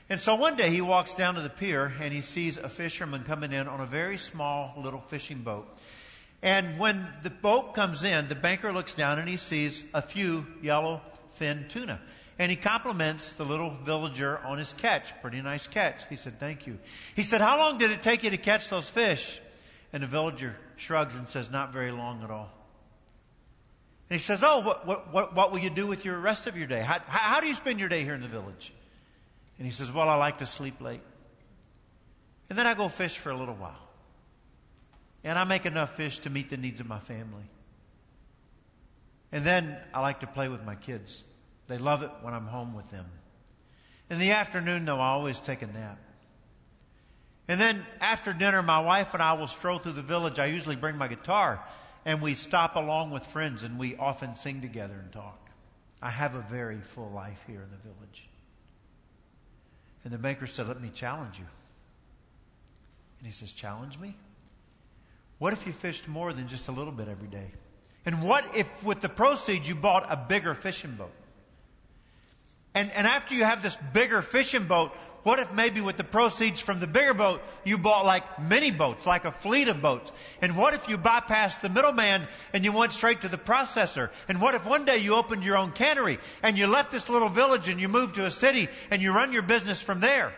And 0.09 0.21
so 0.21 0.35
one 0.35 0.55
day 0.55 0.69
he 0.69 0.79
walks 0.79 1.13
down 1.13 1.35
to 1.35 1.41
the 1.41 1.49
pier 1.49 1.91
and 1.99 2.13
he 2.13 2.21
sees 2.21 2.57
a 2.57 2.69
fisherman 2.69 3.23
coming 3.23 3.51
in 3.51 3.67
on 3.67 3.81
a 3.81 3.85
very 3.85 4.17
small 4.17 4.73
little 4.77 5.01
fishing 5.01 5.39
boat. 5.39 5.67
And 6.41 6.79
when 6.79 7.07
the 7.23 7.29
boat 7.29 7.73
comes 7.73 8.03
in, 8.03 8.29
the 8.29 8.35
banker 8.35 8.71
looks 8.71 8.93
down 8.93 9.19
and 9.19 9.27
he 9.27 9.37
sees 9.37 9.83
a 9.93 10.01
few 10.01 10.47
yellow 10.61 11.01
tuna. 11.69 11.99
And 12.39 12.49
he 12.49 12.55
compliments 12.55 13.35
the 13.35 13.43
little 13.43 13.69
villager 13.69 14.39
on 14.39 14.57
his 14.57 14.73
catch. 14.73 15.19
Pretty 15.21 15.41
nice 15.41 15.67
catch. 15.67 16.07
He 16.09 16.15
said, 16.15 16.39
Thank 16.39 16.65
you. 16.65 16.79
He 17.15 17.23
said, 17.23 17.41
How 17.41 17.59
long 17.59 17.77
did 17.77 17.91
it 17.91 18.01
take 18.01 18.23
you 18.23 18.29
to 18.29 18.37
catch 18.37 18.69
those 18.69 18.89
fish? 18.89 19.39
And 19.93 20.01
the 20.01 20.07
villager 20.07 20.55
shrugs 20.77 21.15
and 21.15 21.27
says, 21.27 21.51
Not 21.51 21.71
very 21.73 21.91
long 21.91 22.23
at 22.23 22.31
all. 22.31 22.49
And 24.09 24.19
he 24.19 24.23
says, 24.23 24.43
Oh, 24.43 24.61
what, 24.61 24.87
what, 24.87 25.13
what, 25.13 25.35
what 25.35 25.51
will 25.51 25.59
you 25.59 25.69
do 25.69 25.85
with 25.85 26.03
your 26.03 26.17
rest 26.17 26.47
of 26.47 26.57
your 26.57 26.67
day? 26.67 26.81
How, 26.81 26.99
how 27.05 27.41
do 27.41 27.47
you 27.47 27.53
spend 27.53 27.79
your 27.79 27.89
day 27.89 28.03
here 28.03 28.15
in 28.15 28.21
the 28.21 28.27
village? 28.27 28.73
And 29.57 29.67
he 29.67 29.71
says, 29.71 29.91
Well, 29.91 30.09
I 30.09 30.15
like 30.15 30.39
to 30.39 30.45
sleep 30.45 30.81
late. 30.81 31.01
And 32.49 32.57
then 32.57 32.65
I 32.65 32.73
go 32.73 32.89
fish 32.89 33.17
for 33.17 33.29
a 33.29 33.37
little 33.37 33.55
while. 33.55 33.87
And 35.23 35.37
I 35.37 35.43
make 35.43 35.65
enough 35.65 35.95
fish 35.95 36.19
to 36.19 36.29
meet 36.29 36.49
the 36.49 36.57
needs 36.57 36.79
of 36.79 36.87
my 36.87 36.99
family. 36.99 37.43
And 39.31 39.45
then 39.45 39.77
I 39.93 40.01
like 40.01 40.21
to 40.21 40.27
play 40.27 40.49
with 40.49 40.65
my 40.65 40.75
kids. 40.75 41.23
They 41.71 41.77
love 41.77 42.03
it 42.03 42.11
when 42.21 42.33
I'm 42.33 42.47
home 42.47 42.73
with 42.73 42.91
them. 42.91 43.05
In 44.09 44.19
the 44.19 44.31
afternoon, 44.31 44.83
though, 44.83 44.99
I 44.99 45.11
always 45.11 45.39
take 45.39 45.61
a 45.61 45.67
nap. 45.67 45.97
And 47.47 47.61
then 47.61 47.85
after 48.01 48.33
dinner, 48.33 48.61
my 48.61 48.81
wife 48.81 49.13
and 49.13 49.23
I 49.23 49.33
will 49.33 49.47
stroll 49.47 49.79
through 49.79 49.93
the 49.93 50.01
village. 50.01 50.37
I 50.37 50.47
usually 50.47 50.75
bring 50.75 50.97
my 50.97 51.07
guitar, 51.07 51.63
and 52.03 52.21
we 52.21 52.33
stop 52.33 52.75
along 52.75 53.11
with 53.11 53.25
friends, 53.25 53.63
and 53.63 53.79
we 53.79 53.95
often 53.95 54.35
sing 54.35 54.59
together 54.59 54.95
and 55.01 55.13
talk. 55.13 55.49
I 56.01 56.09
have 56.09 56.35
a 56.35 56.41
very 56.41 56.81
full 56.81 57.09
life 57.09 57.41
here 57.47 57.61
in 57.61 57.71
the 57.71 57.77
village. 57.77 58.27
And 60.03 60.11
the 60.11 60.17
banker 60.17 60.47
said, 60.47 60.67
Let 60.67 60.81
me 60.81 60.89
challenge 60.93 61.39
you. 61.39 61.45
And 63.19 63.27
he 63.27 63.31
says, 63.31 63.53
Challenge 63.53 63.97
me? 63.97 64.17
What 65.39 65.53
if 65.53 65.65
you 65.65 65.71
fished 65.71 66.09
more 66.09 66.33
than 66.33 66.49
just 66.49 66.67
a 66.67 66.73
little 66.73 66.91
bit 66.91 67.07
every 67.07 67.29
day? 67.29 67.51
And 68.05 68.21
what 68.21 68.57
if 68.57 68.83
with 68.83 68.99
the 68.99 69.07
proceeds 69.07 69.69
you 69.69 69.75
bought 69.75 70.11
a 70.11 70.17
bigger 70.17 70.53
fishing 70.53 70.95
boat? 70.95 71.13
And, 72.73 72.91
and 72.91 73.05
after 73.05 73.35
you 73.35 73.43
have 73.43 73.61
this 73.61 73.77
bigger 73.93 74.21
fishing 74.21 74.65
boat, 74.65 74.93
what 75.23 75.39
if 75.39 75.51
maybe 75.53 75.81
with 75.81 75.97
the 75.97 76.03
proceeds 76.03 76.59
from 76.59 76.79
the 76.79 76.87
bigger 76.87 77.13
boat, 77.13 77.43
you 77.63 77.77
bought 77.77 78.05
like 78.05 78.41
mini 78.41 78.71
boats, 78.71 79.05
like 79.05 79.25
a 79.25 79.31
fleet 79.31 79.67
of 79.67 79.81
boats? 79.81 80.11
And 80.41 80.57
what 80.57 80.73
if 80.73 80.89
you 80.89 80.97
bypassed 80.97 81.61
the 81.61 81.69
middleman 81.69 82.27
and 82.53 82.65
you 82.65 82.71
went 82.71 82.93
straight 82.93 83.21
to 83.21 83.27
the 83.27 83.37
processor? 83.37 84.09
And 84.27 84.41
what 84.41 84.55
if 84.55 84.65
one 84.65 84.83
day 84.83 84.97
you 84.97 85.13
opened 85.13 85.43
your 85.43 85.57
own 85.57 85.71
cannery 85.73 86.17
and 86.41 86.57
you 86.57 86.65
left 86.65 86.91
this 86.91 87.07
little 87.07 87.29
village 87.29 87.69
and 87.69 87.79
you 87.79 87.87
moved 87.87 88.15
to 88.15 88.25
a 88.25 88.31
city 88.31 88.67
and 88.89 89.01
you 89.01 89.13
run 89.13 89.31
your 89.31 89.43
business 89.43 89.81
from 89.81 89.99
there? 89.99 90.33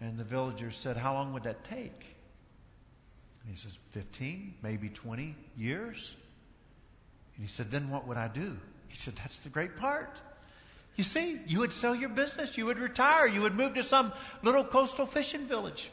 And 0.00 0.18
the 0.18 0.24
villager 0.24 0.72
said, 0.72 0.96
How 0.96 1.14
long 1.14 1.32
would 1.34 1.44
that 1.44 1.64
take? 1.64 2.16
And 3.42 3.50
he 3.50 3.54
says, 3.54 3.78
15, 3.92 4.54
maybe 4.60 4.88
20 4.88 5.36
years. 5.56 6.14
And 7.36 7.46
he 7.46 7.48
said, 7.48 7.70
Then 7.70 7.90
what 7.90 8.08
would 8.08 8.16
I 8.16 8.26
do? 8.26 8.56
He 8.96 9.02
said, 9.02 9.16
That's 9.16 9.40
the 9.40 9.50
great 9.50 9.76
part. 9.76 10.22
You 10.96 11.04
see, 11.04 11.38
you 11.46 11.58
would 11.58 11.74
sell 11.74 11.94
your 11.94 12.08
business, 12.08 12.56
you 12.56 12.64
would 12.64 12.78
retire, 12.78 13.28
you 13.28 13.42
would 13.42 13.54
move 13.54 13.74
to 13.74 13.82
some 13.82 14.10
little 14.42 14.64
coastal 14.64 15.04
fishing 15.04 15.46
village. 15.46 15.90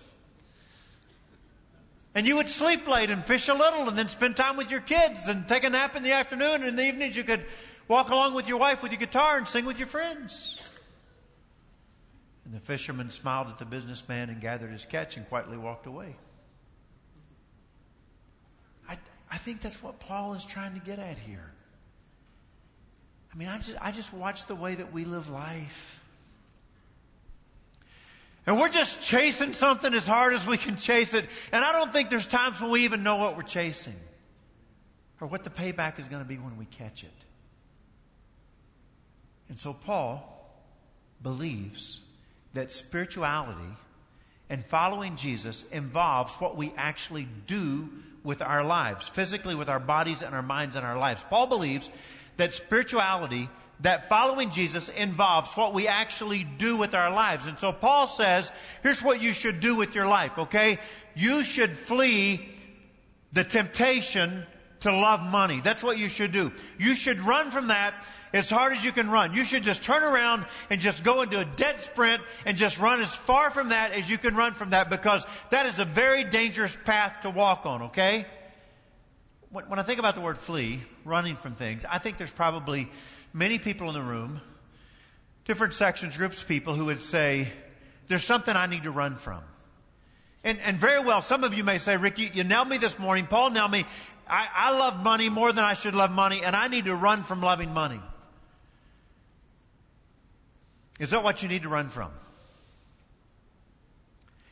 And 2.16 2.26
you 2.26 2.38
would 2.38 2.48
sleep 2.48 2.88
late 2.88 3.10
and 3.10 3.22
fish 3.26 3.50
a 3.50 3.54
little 3.54 3.90
and 3.90 3.98
then 3.98 4.08
spend 4.08 4.38
time 4.38 4.56
with 4.56 4.72
your 4.72 4.80
kids 4.80 5.28
and 5.28 5.46
take 5.50 5.66
a 5.66 5.70
nap 5.70 5.98
in 5.98 6.04
the 6.04 6.14
afternoon. 6.14 6.62
And 6.62 6.64
in 6.64 6.76
the 6.78 6.86
evenings, 6.86 7.18
you 7.18 7.26
could 7.26 7.44
walk 7.90 8.10
along 8.10 8.36
with 8.36 8.48
your 8.48 8.58
wife 8.58 8.82
with 8.82 8.94
your 8.94 9.00
guitar 9.00 9.38
and 9.38 9.46
sing 9.50 9.66
with 9.66 9.80
your 9.80 9.88
friends. 9.90 10.64
And 12.46 12.54
the 12.54 12.62
fisherman 12.62 13.10
smiled 13.10 13.48
at 13.48 13.58
the 13.58 13.66
businessman 13.66 14.30
and 14.30 14.40
gathered 14.40 14.72
his 14.72 14.86
catch 14.86 15.18
and 15.18 15.28
quietly 15.28 15.58
walked 15.58 15.88
away. 15.88 16.16
I, 18.88 18.98
I 19.30 19.38
think 19.38 19.60
that's 19.60 19.84
what 19.84 20.00
Paul 20.00 20.36
is 20.36 20.46
trying 20.46 20.76
to 20.76 20.80
get 20.80 21.00
at 21.00 21.18
here. 21.18 21.53
I 23.34 23.38
mean, 23.38 23.48
I 23.48 23.58
just, 23.58 23.78
I 23.82 23.92
just 23.92 24.14
watch 24.14 24.46
the 24.46 24.56
way 24.56 24.76
that 24.76 24.94
we 24.94 25.06
live 25.06 25.30
life. 25.30 26.00
And 28.46 28.60
we're 28.60 28.70
just 28.70 29.02
chasing 29.02 29.54
something 29.54 29.94
as 29.94 30.06
hard 30.06 30.34
as 30.34 30.46
we 30.46 30.58
can 30.58 30.76
chase 30.76 31.14
it. 31.14 31.26
And 31.52 31.64
I 31.64 31.72
don't 31.72 31.92
think 31.92 32.10
there's 32.10 32.28
times 32.28 32.60
when 32.62 32.70
we 32.72 32.84
even 32.84 33.02
know 33.02 33.16
what 33.16 33.38
we're 33.38 33.44
chasing 33.44 33.96
or 35.22 35.28
what 35.28 35.44
the 35.44 35.50
payback 35.50 35.98
is 35.98 36.08
going 36.08 36.22
to 36.22 36.28
be 36.28 36.36
when 36.36 36.58
we 36.58 36.66
catch 36.66 37.04
it. 37.04 37.10
And 39.50 39.60
so 39.60 39.74
Paul 39.74 40.30
believes 41.22 42.02
that 42.54 42.72
spirituality 42.72 43.78
and 44.50 44.64
following 44.66 45.16
Jesus 45.16 45.66
involves 45.72 46.36
what 46.36 46.58
we 46.58 46.74
actually 46.76 47.28
do 47.48 47.90
with 48.24 48.42
our 48.42 48.64
lives, 48.64 49.08
physically 49.08 49.56
with 49.56 49.70
our 49.70 49.80
bodies 49.80 50.22
and 50.22 50.36
our 50.36 50.42
minds 50.42 50.76
and 50.76 50.86
our 50.86 50.98
lives. 50.98 51.24
Paul 51.30 51.48
believes 51.48 51.90
that 52.38 52.54
spirituality, 52.54 53.50
that 53.82 54.10
following 54.10 54.50
Jesus 54.50 54.90
involves 54.90 55.54
what 55.56 55.74
we 55.74 55.88
actually 55.88 56.44
do 56.44 56.78
with 56.78 56.94
our 56.94 57.12
lives. 57.12 57.48
And 57.48 57.60
so 57.60 57.72
Paul 57.72 58.08
says, 58.08 58.52
here's 58.82 59.04
what 59.04 59.22
you 59.22 59.34
should 59.34 59.60
do 59.60 59.76
with 59.76 59.96
your 59.96 60.08
life, 60.08 60.38
okay? 60.38 60.80
You 61.16 61.44
should 61.44 61.72
flee 61.72 62.50
the 63.34 63.44
temptation 63.44 64.46
to 64.82 64.92
love 64.92 65.22
money. 65.22 65.62
That's 65.62 65.84
what 65.84 65.98
you 65.98 66.10
should 66.10 66.32
do. 66.32 66.52
You 66.78 66.96
should 66.96 67.22
run 67.22 67.52
from 67.52 67.68
that 67.68 67.94
as 68.34 68.50
hard 68.50 68.74
as 68.74 68.84
you 68.84 68.92
can 68.92 69.10
run. 69.10 69.34
You 69.34 69.46
should 69.46 69.64
just 69.64 69.84
turn 69.84 70.04
around 70.04 70.46
and 70.70 70.82
just 70.82 71.04
go 71.04 71.22
into 71.22 71.40
a 71.40 71.46
dead 71.46 71.82
sprint 71.82 72.22
and 72.46 72.58
just 72.58 72.80
run 72.80 73.00
as 73.00 73.16
far 73.16 73.52
from 73.52 73.70
that 73.70 73.94
as 73.94 74.10
you 74.10 74.18
can 74.18 74.36
run 74.36 74.54
from 74.54 74.72
that 74.72 74.90
because 74.90 75.26
that 75.52 75.66
is 75.68 75.80
a 75.80 75.86
very 75.86 76.24
dangerous 76.24 76.76
path 76.84 77.22
to 77.22 77.30
walk 77.30 77.66
on, 77.66 77.84
okay? 77.84 78.26
When 79.54 79.78
I 79.78 79.84
think 79.84 80.00
about 80.00 80.16
the 80.16 80.22
word 80.22 80.40
flee, 80.40 80.82
running 81.06 81.36
from 81.36 81.54
things, 81.54 81.86
I 81.88 82.00
think 82.00 82.18
there's 82.18 82.32
probably 82.32 82.90
many 83.34 83.60
people 83.60 83.88
in 83.88 83.94
the 83.94 84.02
room, 84.02 84.42
different 85.46 85.76
sections, 85.76 86.18
groups 86.18 86.42
of 86.42 86.48
people 86.48 86.74
who 86.74 86.86
would 86.86 87.04
say, 87.04 87.52
there's 88.08 88.24
something 88.24 88.56
I 88.56 88.66
need 88.66 88.84
to 88.84 88.92
run 88.92 89.16
from. 89.16 89.44
And, 90.44 90.58
and 90.66 90.78
very 90.78 91.00
well, 91.06 91.22
some 91.22 91.44
of 91.44 91.54
you 91.54 91.64
may 91.64 91.78
say, 91.78 91.98
Rick, 91.98 92.18
you, 92.18 92.30
you 92.34 92.44
nailed 92.44 92.68
me 92.68 92.80
this 92.80 92.98
morning. 92.98 93.28
Paul 93.28 93.52
nailed 93.52 93.70
me. 93.70 93.86
I, 94.28 94.48
I 94.52 94.80
love 94.80 95.04
money 95.04 95.30
more 95.30 95.52
than 95.52 95.64
I 95.64 95.76
should 95.76 95.94
love 95.94 96.10
money, 96.10 96.42
and 96.44 96.56
I 96.56 96.68
need 96.68 96.86
to 96.86 96.96
run 96.96 97.22
from 97.22 97.40
loving 97.40 97.72
money. 97.76 98.02
Is 101.00 101.12
that 101.12 101.24
what 101.24 101.44
you 101.44 101.48
need 101.48 101.62
to 101.62 101.70
run 101.70 101.90
from? 101.90 102.12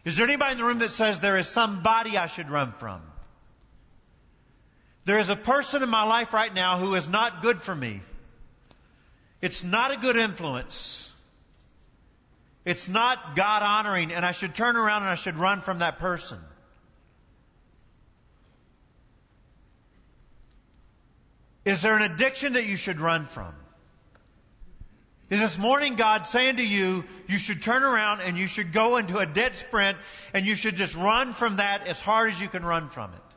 Is 0.05 0.15
there 0.15 0.27
anybody 0.27 0.51
in 0.51 0.58
the 0.60 0.63
room 0.63 0.79
that 0.79 0.91
says 0.91 1.20
there 1.20 1.39
is 1.39 1.48
somebody 1.48 2.20
I 2.20 2.27
should 2.27 2.51
run 2.51 2.72
from? 2.74 3.01
There 5.05 5.20
is 5.20 5.29
a 5.29 5.36
person 5.36 5.81
in 5.81 5.89
my 5.89 6.03
life 6.03 6.34
right 6.34 6.53
now 6.53 6.77
who 6.77 6.96
is 6.96 7.08
not 7.08 7.41
good 7.41 7.60
for 7.60 7.74
me. 7.74 8.01
It's 9.41 9.63
not 9.63 9.91
a 9.91 9.98
good 9.98 10.15
influence. 10.15 11.12
It's 12.63 12.88
not 12.88 13.36
God 13.36 13.63
honoring, 13.63 14.12
and 14.12 14.24
I 14.24 14.31
should 14.31 14.53
turn 14.53 14.75
around 14.75 15.01
and 15.01 15.10
I 15.10 15.15
should 15.15 15.38
run 15.38 15.62
from 15.62 15.79
that 15.79 15.98
person. 15.98 16.38
Is 21.65 21.81
there 21.81 21.96
an 21.96 22.12
addiction 22.12 22.53
that 22.53 22.65
you 22.65 22.75
should 22.75 23.00
run 23.00 23.25
from? 23.25 23.53
Is 25.29 25.39
this 25.39 25.58
morning 25.58 25.96
God 25.96 26.27
saying 26.27 26.58
to 26.58 26.67
you, 26.67 27.05
you 27.27 27.38
should 27.38 27.62
turn 27.62 27.84
around 27.84 28.20
and 28.22 28.38
you 28.38 28.48
should 28.48 28.74
go 28.74 28.98
into 28.98 29.17
a 29.17 29.25
dead 29.25 29.55
sprint 29.55 29.98
and 30.34 30.46
you 30.46 30.55
should 30.55 30.75
just 30.75 30.93
run 30.96 31.34
from 31.34 31.55
that 31.55 31.88
as 31.88 32.01
hard 32.01 32.31
as 32.31 32.41
you 32.41 32.50
can 32.50 32.65
run 32.65 32.89
from 32.89 33.13
it? 33.13 33.30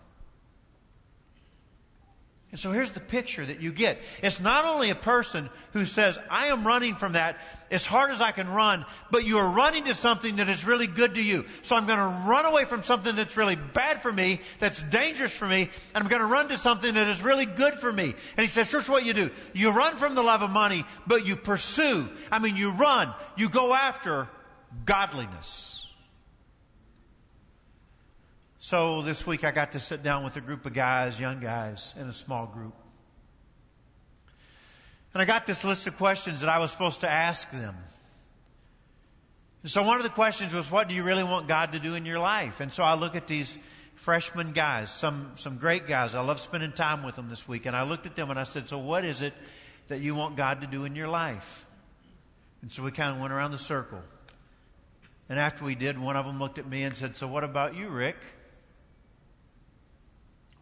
And 2.55 2.61
so 2.61 2.71
here's 2.71 2.93
the 2.93 3.01
picture 3.01 3.45
that 3.45 3.61
you 3.61 3.73
get. 3.73 3.99
It's 4.23 4.39
not 4.39 4.65
only 4.65 4.91
a 4.91 4.95
person 4.95 5.51
who 5.73 5.85
says, 5.85 6.21
I 6.31 6.47
am 6.47 6.65
running 6.65 6.95
from 6.95 7.15
that 7.15 7.37
as 7.69 7.85
hard 7.85 8.13
as 8.13 8.21
I 8.21 8.31
can 8.31 8.49
run, 8.49 8.87
but 9.11 9.27
you 9.27 9.39
are 9.39 9.51
running 9.51 9.83
to 9.87 9.95
something 9.97 10.37
that 10.37 10.49
is 10.49 10.65
really 10.65 10.87
good 10.87 11.17
to 11.17 11.21
you. 11.21 11.47
So 11.63 11.75
I'm 11.75 11.85
going 11.85 11.99
to 11.99 12.29
run 12.29 12.45
away 12.45 12.65
from 12.65 12.85
something 12.85 13.17
that's 13.17 13.37
really 13.37 13.57
bad 13.57 14.01
for 14.03 14.13
me, 14.13 14.41
that's 14.61 14.81
dangerous 14.85 15.33
for 15.33 15.49
me, 15.49 15.63
and 15.63 16.05
I'm 16.05 16.09
going 16.09 16.23
to 16.23 16.29
run 16.29 16.47
to 16.47 16.57
something 16.57 16.95
that 16.95 17.09
is 17.09 17.23
really 17.23 17.45
good 17.45 17.75
for 17.75 17.93
me. 17.93 18.15
And 18.37 18.45
he 18.45 18.47
says, 18.47 18.71
here's 18.71 18.89
what 18.89 19.05
you 19.05 19.15
do. 19.15 19.31
You 19.53 19.71
run 19.73 19.97
from 19.97 20.15
the 20.15 20.23
love 20.23 20.43
of 20.43 20.51
money, 20.51 20.85
but 21.09 21.27
you 21.27 21.35
pursue. 21.35 22.09
I 22.31 22.39
mean, 22.39 22.55
you 22.55 22.71
run. 22.71 23.13
You 23.37 23.49
go 23.49 23.75
after 23.75 24.29
godliness. 24.85 25.93
So 28.65 29.03
this 29.03 29.27
week 29.27 29.45
I 29.45 29.51
got 29.51 29.73
to 29.73 29.79
sit 29.79 30.03
down 30.03 30.25
with 30.25 30.39
a 30.39 30.41
group 30.41 30.65
of 30.65 30.73
guys, 30.73 31.21
young 31.21 31.39
guys, 31.39 31.95
in 32.01 32.09
a 32.09 32.15
small 32.15 32.47
group. 32.47 32.73
And 35.13 35.21
I 35.21 35.27
got 35.27 35.45
this 35.45 35.65
list 35.65 35.87
of 35.87 35.99
questions 35.99 36.41
that 36.41 36.49
I 36.49 36.59
was 36.59 36.71
supposed 36.71 37.03
to 37.03 37.11
ask 37.11 37.51
them. 37.51 37.77
And 39.61 39.71
so 39.71 39.83
one 39.83 39.99
of 39.99 40.03
the 40.03 40.09
questions 40.09 40.55
was, 40.55 40.71
what 40.71 40.89
do 40.89 40.95
you 40.95 41.03
really 41.03 41.25
want 41.25 41.47
God 41.47 41.73
to 41.73 41.79
do 41.79 41.95
in 41.95 42.07
your 42.07 42.19
life? 42.19 42.61
And 42.61 42.73
so 42.73 42.83
I 42.83 42.95
look 42.95 43.15
at 43.15 43.27
these 43.27 43.59
freshman 43.97 44.53
guys, 44.53 44.91
some, 44.91 45.33
some 45.35 45.59
great 45.59 45.87
guys. 45.87 46.15
I 46.15 46.23
love 46.23 46.41
spending 46.41 46.73
time 46.73 47.03
with 47.03 47.17
them 47.17 47.29
this 47.29 47.47
week. 47.47 47.67
And 47.67 47.77
I 47.77 47.83
looked 47.83 48.07
at 48.07 48.17
them 48.17 48.31
and 48.31 48.39
I 48.39 48.45
said, 48.45 48.71
so 48.71 48.79
what 48.79 49.05
is 49.05 49.21
it 49.21 49.35
that 49.89 50.01
you 50.01 50.15
want 50.15 50.37
God 50.37 50.63
to 50.63 50.67
do 50.67 50.87
in 50.87 50.97
your 50.97 51.09
life? 51.09 51.67
And 52.63 52.73
so 52.73 52.83
we 52.83 52.93
kind 52.93 53.15
of 53.15 53.21
went 53.21 53.35
around 53.35 53.51
the 53.51 53.59
circle. 53.59 54.01
And 55.29 55.39
after 55.39 55.67
we 55.67 55.75
did, 55.75 55.99
one 55.99 56.17
of 56.17 56.25
them 56.25 56.39
looked 56.39 56.59
at 56.59 56.67
me 56.67 56.85
and 56.85 56.97
said, 56.97 57.15
so 57.15 57.29
what 57.29 57.45
about 57.45 57.77
you, 57.77 57.91
Rick? 57.91 58.17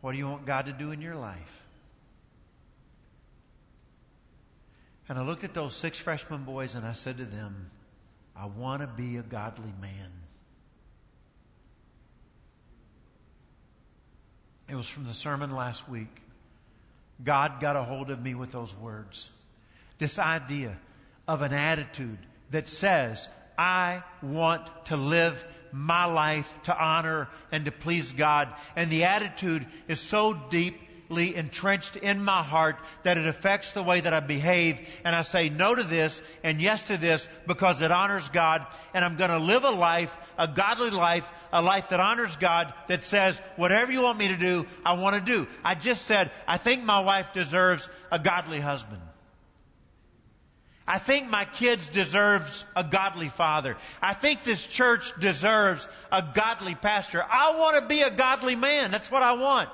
What 0.03 0.13
do 0.13 0.19
you 0.19 0.29
want 0.29 0.45
God 0.45 0.67
to 0.67 0.73
do 0.73 0.91
in 0.91 1.01
your 1.01 1.15
life? 1.15 1.63
And 5.09 5.19
I 5.19 5.23
looked 5.23 5.45
at 5.45 5.55
those 5.55 5.75
six 5.75 5.99
freshman 5.99 6.45
boys 6.45 6.75
and 6.75 6.85
I 6.85 6.93
said 6.93 7.19
to 7.19 7.25
them, 7.25 7.71
I 8.37 8.47
want 8.47 8.83
to 8.83 8.89
be 8.89 9.17
a 9.17 9.23
godly 9.23 9.73
man. 9.81 10.11
It 14.69 14.75
was 14.75 14.89
from 14.89 15.05
the 15.05 15.15
sermon 15.15 15.55
last 15.55 15.89
week. 15.89 16.23
God 17.23 17.61
got 17.61 17.77
a 17.77 17.83
hold 17.83 18.11
of 18.11 18.21
me 18.23 18.35
with 18.35 18.53
those 18.53 18.77
words. 18.77 19.29
This 19.99 20.19
idea 20.19 20.77
of 21.29 21.43
an 21.43 21.53
attitude 21.53 22.19
that 22.51 22.67
says, 22.67 23.29
I 23.57 24.03
want 24.23 24.69
to 24.87 24.97
live 24.97 25.45
my 25.73 26.05
life 26.05 26.53
to 26.65 26.79
honor 26.79 27.29
and 27.51 27.65
to 27.65 27.73
please 27.73 28.13
God. 28.13 28.49
And 28.77 28.91
the 28.91 29.05
attitude 29.05 29.67
is 29.89 30.01
so 30.01 30.35
deeply 30.51 31.35
entrenched 31.35 31.97
in 31.97 32.23
my 32.23 32.43
heart 32.43 32.77
that 33.03 33.19
it 33.19 33.27
affects 33.27 33.73
the 33.73 33.83
way 33.83 34.01
that 34.01 34.13
I 34.13 34.21
behave. 34.21 34.81
And 35.05 35.15
I 35.17 35.23
say 35.23 35.49
no 35.49 35.75
to 35.75 35.83
this 35.83 36.23
and 36.43 36.61
yes 36.61 36.83
to 36.85 36.97
this 36.97 37.29
because 37.47 37.81
it 37.81 37.91
honors 37.91 38.29
God. 38.29 38.67
And 38.95 39.05
I'm 39.05 39.17
going 39.17 39.31
to 39.31 39.39
live 39.39 39.65
a 39.65 39.71
life, 39.71 40.17
a 40.39 40.49
godly 40.49 40.91
life, 40.91 41.31
a 41.53 41.63
life 41.63 41.89
that 41.91 42.01
honors 42.01 42.37
God 42.37 42.73
that 42.89 43.05
says, 43.05 43.41
whatever 43.57 43.93
you 43.93 44.03
want 44.03 44.19
me 44.19 44.29
to 44.29 44.37
do, 44.37 44.67
I 44.85 44.95
want 44.95 45.17
to 45.17 45.33
do. 45.33 45.47
I 45.65 45.75
just 45.75 46.07
said, 46.07 46.31
I 46.47 46.57
think 46.59 46.85
my 46.85 47.01
wife 47.01 47.33
deserves 47.33 47.89
a 48.11 48.19
godly 48.19 48.61
husband. 48.61 49.01
I 50.87 50.99
think 50.99 51.31
my 51.31 51.45
kids 51.45 51.89
deserves 51.89 52.65
a 52.75 52.83
godly 52.83 53.29
father. 53.29 53.77
I 54.01 54.15
think 54.15 54.43
this 54.43 54.67
church 54.67 55.19
deserves 55.21 55.87
a 56.11 56.25
godly 56.35 56.75
pastor. 56.75 57.23
I 57.23 57.57
want 57.57 57.77
to 57.77 57.87
be 57.87 58.03
a 58.03 58.11
godly 58.11 58.57
man. 58.57 58.91
That's 58.91 59.11
what 59.11 59.23
I 59.23 59.35
want. 59.35 59.69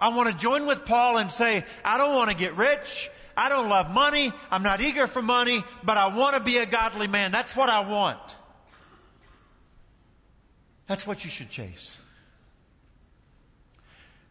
I 0.00 0.08
want 0.08 0.30
to 0.30 0.36
join 0.36 0.66
with 0.66 0.84
Paul 0.84 1.18
and 1.18 1.30
say, 1.32 1.64
I 1.84 1.98
don't 1.98 2.14
want 2.14 2.30
to 2.30 2.36
get 2.36 2.56
rich. 2.56 3.10
I 3.36 3.48
don't 3.48 3.68
love 3.68 3.90
money. 3.90 4.32
I'm 4.50 4.62
not 4.62 4.80
eager 4.80 5.06
for 5.06 5.22
money, 5.22 5.64
but 5.82 5.96
I 5.96 6.14
want 6.16 6.36
to 6.36 6.42
be 6.42 6.58
a 6.58 6.66
godly 6.66 7.08
man. 7.08 7.32
That's 7.32 7.56
what 7.56 7.68
I 7.68 7.80
want. 7.80 8.20
That's 10.86 11.06
what 11.06 11.24
you 11.24 11.30
should 11.30 11.50
chase. 11.50 11.96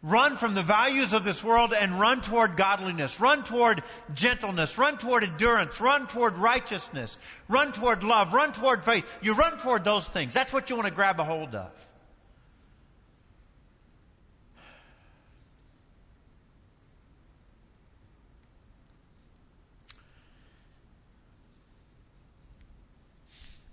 Run 0.05 0.35
from 0.35 0.53
the 0.53 0.61
values 0.61 1.13
of 1.13 1.23
this 1.23 1.41
world 1.45 1.73
and 1.73 1.97
run 1.97 2.19
toward 2.19 2.57
godliness. 2.57 3.21
Run 3.21 3.45
toward 3.45 3.81
gentleness. 4.13 4.77
Run 4.77 4.97
toward 4.97 5.23
endurance. 5.23 5.79
Run 5.79 6.07
toward 6.07 6.37
righteousness. 6.37 7.17
Run 7.47 7.71
toward 7.71 8.03
love. 8.03 8.33
Run 8.33 8.51
toward 8.51 8.83
faith. 8.83 9.05
You 9.21 9.33
run 9.33 9.57
toward 9.59 9.85
those 9.85 10.05
things. 10.09 10.33
That's 10.33 10.51
what 10.51 10.69
you 10.69 10.75
want 10.75 10.89
to 10.89 10.93
grab 10.93 11.21
a 11.21 11.23
hold 11.23 11.55
of. 11.55 11.71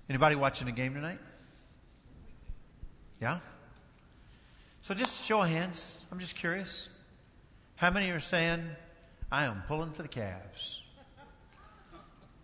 Anybody 0.08 0.36
watching 0.36 0.68
a 0.68 0.72
game 0.72 0.94
tonight? 0.94 1.18
Yeah? 3.20 3.40
So 4.80 4.94
just 4.94 5.24
show 5.24 5.42
of 5.42 5.48
hands. 5.48 5.96
I'm 6.12 6.18
just 6.18 6.34
curious. 6.34 6.88
How 7.76 7.90
many 7.90 8.10
are 8.10 8.20
saying, 8.20 8.68
I 9.30 9.44
am 9.44 9.62
pulling 9.68 9.92
for 9.92 10.02
the 10.02 10.08
Cavs? 10.08 10.80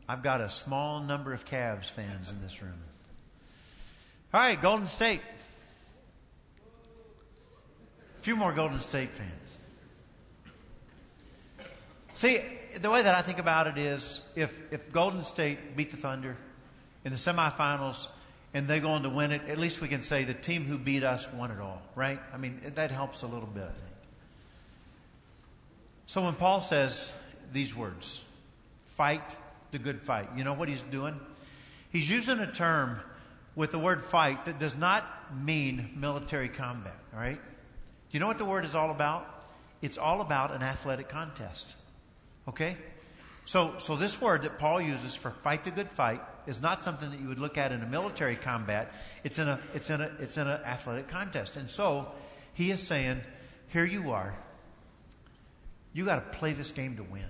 I've 0.09 0.23
got 0.23 0.41
a 0.41 0.49
small 0.49 1.01
number 1.01 1.33
of 1.33 1.45
Cavs 1.45 1.91
fans 1.91 2.31
in 2.31 2.41
this 2.41 2.63
room. 2.63 2.79
All 4.33 4.41
right, 4.41 4.61
Golden 4.61 4.87
State. 4.87 5.21
A 8.21 8.23
few 8.23 8.37
more 8.37 8.53
Golden 8.53 8.79
State 8.81 9.11
fans. 9.11 9.57
See, 12.15 12.41
the 12.81 12.89
way 12.89 13.03
that 13.03 13.15
I 13.17 13.23
think 13.23 13.39
about 13.39 13.67
it 13.67 13.79
is 13.79 14.23
if, 14.37 14.61
if 14.71 14.93
Golden 14.93 15.25
State 15.25 15.77
beat 15.77 15.91
the 15.91 15.97
Thunder 15.97 16.37
in 17.05 17.11
the 17.11 17.19
semifinals, 17.19 18.09
and 18.57 18.67
they're 18.67 18.81
going 18.81 19.03
to 19.03 19.11
win 19.11 19.33
it, 19.33 19.43
at 19.49 19.59
least 19.59 19.83
we 19.83 19.89
can 19.89 20.03
say 20.03 20.25
the 20.25 20.33
team 20.33 20.65
who 20.65 20.79
beat 20.79 21.05
us 21.05 21.31
won 21.31 21.51
it 21.51 21.61
all, 21.61 21.83
right? 21.95 22.19
I 22.33 22.39
mean, 22.39 22.59
that 22.75 22.91
helps 22.91 23.21
a 23.21 23.27
little 23.27 23.47
bit. 23.47 23.65
I 23.65 23.67
think. 23.67 23.97
So 26.07 26.23
when 26.23 26.33
Paul 26.33 26.63
says 26.63 27.13
these 27.53 27.77
words, 27.77 28.25
fight 28.87 29.37
the 29.73 29.79
good 29.79 30.01
fight, 30.01 30.31
you 30.35 30.43
know 30.43 30.55
what 30.55 30.71
he's 30.71 30.81
doing? 30.81 31.21
He's 31.93 32.09
using 32.09 32.39
a 32.39 32.51
term 32.51 32.99
with 33.57 33.73
the 33.73 33.79
word 33.79 34.03
fight 34.03 34.47
that 34.47 34.59
does 34.59 34.75
not 34.75 35.05
mean 35.39 35.91
military 35.95 36.49
combat, 36.49 36.97
all 37.13 37.21
right? 37.21 37.39
Do 37.39 38.13
you 38.13 38.21
know 38.21 38.27
what 38.27 38.39
the 38.39 38.47
word 38.47 38.65
is 38.65 38.75
all 38.75 38.91
about? 38.91 39.45
It's 39.83 39.99
all 39.99 40.23
about 40.23 40.55
an 40.55 40.63
athletic 40.63 41.11
contest. 41.11 41.75
Okay? 42.49 42.79
So, 43.45 43.75
so 43.77 43.97
this 43.97 44.19
word 44.19 44.45
that 44.45 44.59
Paul 44.59 44.81
uses 44.81 45.15
for 45.15 45.31
fight 45.31 45.65
the 45.65 45.71
good 45.71 45.91
fight 45.91 46.23
is 46.47 46.61
not 46.61 46.85
something 46.85 47.11
that 47.11 47.21
you 47.21 47.29
would 47.29 47.39
look 47.39 47.59
at 47.59 47.73
in 47.73 47.83
a 47.83 47.87
military 47.87 48.37
combat. 48.37 48.93
It's 49.25 49.39
in 49.39 49.49
a, 49.49 49.59
it's 49.75 49.91
in 49.91 50.01
a, 50.01 50.11
it's 50.21 50.37
in 50.37 50.47
an 50.47 50.61
athletic 50.65 51.09
contest. 51.09 51.57
And 51.57 51.69
so 51.69 52.13
he 52.55 52.71
is 52.71 52.81
saying, 52.81 53.21
here 53.69 53.85
you 53.85 54.13
are. 54.13 54.35
You 55.93 56.05
got 56.05 56.33
to 56.33 56.39
play 56.39 56.53
this 56.53 56.71
game 56.71 56.97
to 56.97 57.03
win. 57.03 57.25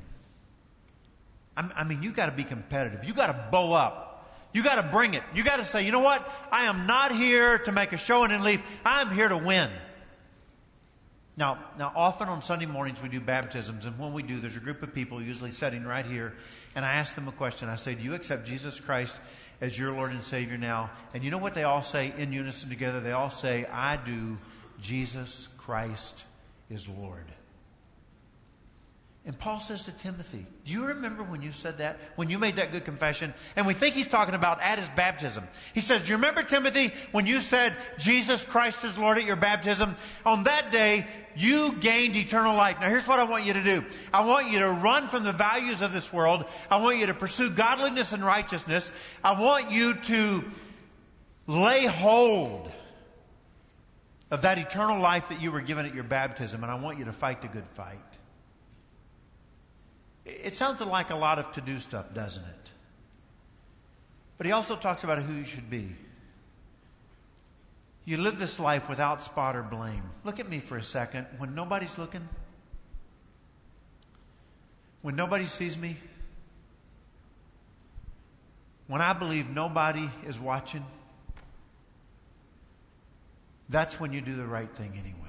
I 1.57 1.85
mean, 1.85 2.03
you 2.03 2.11
got 2.11 2.27
to 2.27 2.33
be 2.33 2.45
competitive. 2.45 3.05
You 3.05 3.15
got 3.15 3.29
to 3.29 3.49
bow 3.51 3.73
up. 3.73 4.29
You 4.53 4.63
got 4.63 4.77
to 4.77 4.83
bring 4.83 5.15
it. 5.15 5.23
You 5.35 5.43
got 5.43 5.57
to 5.57 5.65
say, 5.65 5.87
you 5.87 5.93
know 5.93 6.01
what? 6.01 6.27
I 6.53 6.65
am 6.65 6.87
not 6.87 7.13
here 7.13 7.59
to 7.61 7.73
make 7.73 7.93
a 7.93 7.97
show 7.97 8.25
and 8.25 8.33
then 8.33 8.43
leave. 8.43 8.63
I'm 8.85 9.11
here 9.11 9.29
to 9.29 9.39
win. 9.39 9.71
Now, 11.39 11.59
now, 11.79 11.93
often 11.95 12.29
on 12.29 12.41
Sunday 12.41 12.65
mornings 12.65 13.03
we 13.03 13.11
do 13.11 13.21
baptisms, 13.21 13.85
and 13.85 13.99
when 13.99 14.15
we 14.15 14.23
do, 14.23 14.41
there's 14.41 14.57
a 14.57 14.61
group 14.61 14.83
of 14.83 14.95
people 14.95 15.23
usually 15.23 15.51
sitting 15.51 15.85
right 15.85 16.07
here, 16.07 16.35
and 16.75 16.83
I 16.83 16.95
ask 16.95 17.15
them 17.15 17.29
a 17.29 17.33
question. 17.33 17.69
I 17.69 17.77
say, 17.77 17.95
"Do 17.95 18.03
you 18.03 18.15
accept 18.15 18.47
Jesus 18.47 18.81
Christ 18.81 19.15
as 19.61 19.79
your 19.79 19.93
Lord 19.93 20.13
and 20.13 20.25
Savior 20.25 20.57
now?" 20.57 20.91
And 21.13 21.23
you 21.23 21.31
know 21.31 21.39
what 21.39 21.53
they 21.53 21.65
all 21.65 21.83
say 21.83 22.15
in 22.17 22.33
unison 22.33 22.71
together? 22.71 23.01
They 23.01 23.13
all 23.13 23.31
say, 23.31 23.67
"I 23.67 23.97
do. 23.99 24.39
Jesus 24.81 25.49
Christ 25.59 26.25
is 26.71 26.89
Lord." 26.89 27.27
And 29.27 29.37
Paul 29.37 29.59
says 29.59 29.83
to 29.83 29.91
Timothy, 29.91 30.47
Do 30.65 30.73
you 30.73 30.85
remember 30.85 31.25
when 31.25 31.43
you 31.43 31.51
said 31.51 31.79
that? 31.79 31.99
When 32.15 32.31
you 32.31 32.39
made 32.39 32.57
that 32.57 32.71
good 32.71 32.85
confession? 32.85 33.35
And 33.57 33.67
we 33.67 33.75
think 33.75 33.97
he's 33.97 34.07
talking 34.07 34.37
about 34.37 34.63
at 34.63 34.79
his 34.79 34.89
baptism. 34.91 35.49
He 35.75 35.81
says, 35.81 36.05
Do 36.05 36.11
you 36.11 36.15
remember, 36.15 36.45
Timothy, 36.45 36.93
when 37.11 37.27
you 37.27 37.41
said, 37.41 37.77
Jesus 37.99 38.45
Christ 38.45 38.85
is 38.85 38.97
Lord 38.97 39.19
at 39.19 39.25
your 39.25 39.35
baptism? 39.35 39.97
On 40.25 40.45
that 40.45 40.71
day, 40.71 41.09
you 41.35 41.73
gained 41.73 42.15
eternal 42.15 42.55
life. 42.55 42.81
Now, 42.81 42.89
here's 42.89 43.09
what 43.09 43.19
I 43.19 43.25
want 43.25 43.45
you 43.45 43.55
to 43.55 43.65
do 43.65 43.85
I 44.15 44.25
want 44.25 44.49
you 44.49 44.61
to 44.61 44.71
run 44.71 45.09
from 45.09 45.25
the 45.25 45.33
values 45.33 45.83
of 45.83 45.93
this 45.93 46.13
world. 46.13 46.45
I 46.71 46.77
want 46.77 46.99
you 46.99 47.07
to 47.07 47.15
pursue 47.15 47.51
godliness 47.51 48.13
and 48.13 48.25
righteousness. 48.25 48.93
I 49.25 49.41
want 49.41 49.73
you 49.73 49.95
to 49.95 50.45
lay 51.49 51.85
hold 51.85 52.71
of 54.31 54.43
that 54.43 54.59
eternal 54.59 55.01
life 55.01 55.31
that 55.31 55.43
you 55.43 55.51
were 55.51 55.61
given 55.61 55.85
at 55.85 55.97
your 55.97 56.05
baptism, 56.05 56.63
and 56.63 56.71
I 56.71 56.77
want 56.77 57.01
you 57.01 57.07
to 57.07 57.13
fight 57.13 57.43
the 57.43 57.49
good 57.49 57.67
fight. 57.75 58.16
It 60.27 60.57
sounds 60.57 60.81
like 60.81 61.11
a 61.11 61.17
lot 61.17 61.39
of 61.39 61.53
to 61.53 61.61
do 61.61 61.79
stuff, 61.79 62.13
doesn't 62.13 62.43
it? 62.43 62.71
But 64.37 64.47
he 64.47 64.53
also 64.53 64.75
talks 64.75 65.05
about 65.05 65.23
who 65.23 65.33
you 65.33 65.45
should 65.45 65.71
be. 65.71 65.95
You 68.05 68.17
live 68.17 68.39
this 68.39 68.61
life 68.61 68.89
without 68.89 69.23
spot 69.23 69.57
or 69.57 69.63
blame. 69.63 70.03
Look 70.25 70.41
at 70.41 70.49
me 70.49 70.59
for 70.59 70.77
a 70.77 70.83
second. 70.83 71.27
When 71.39 71.55
nobody's 71.55 71.97
looking, 71.97 72.29
when 75.03 75.15
nobody 75.17 75.47
sees 75.47 75.79
me, 75.79 75.97
when 78.89 79.01
I 79.01 79.13
believe 79.13 79.49
nobody 79.49 80.09
is 80.27 80.39
watching, 80.39 80.85
that's 83.69 83.99
when 83.99 84.13
you 84.13 84.21
do 84.21 84.37
the 84.37 84.47
right 84.47 84.71
thing 84.71 84.93
anyway. 84.95 85.26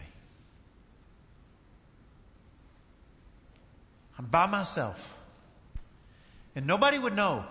I'm 4.18 4.26
by 4.26 4.48
myself. 4.48 5.16
And 6.56 6.66
nobody 6.66 6.98
would 6.98 7.16
know. 7.16 7.46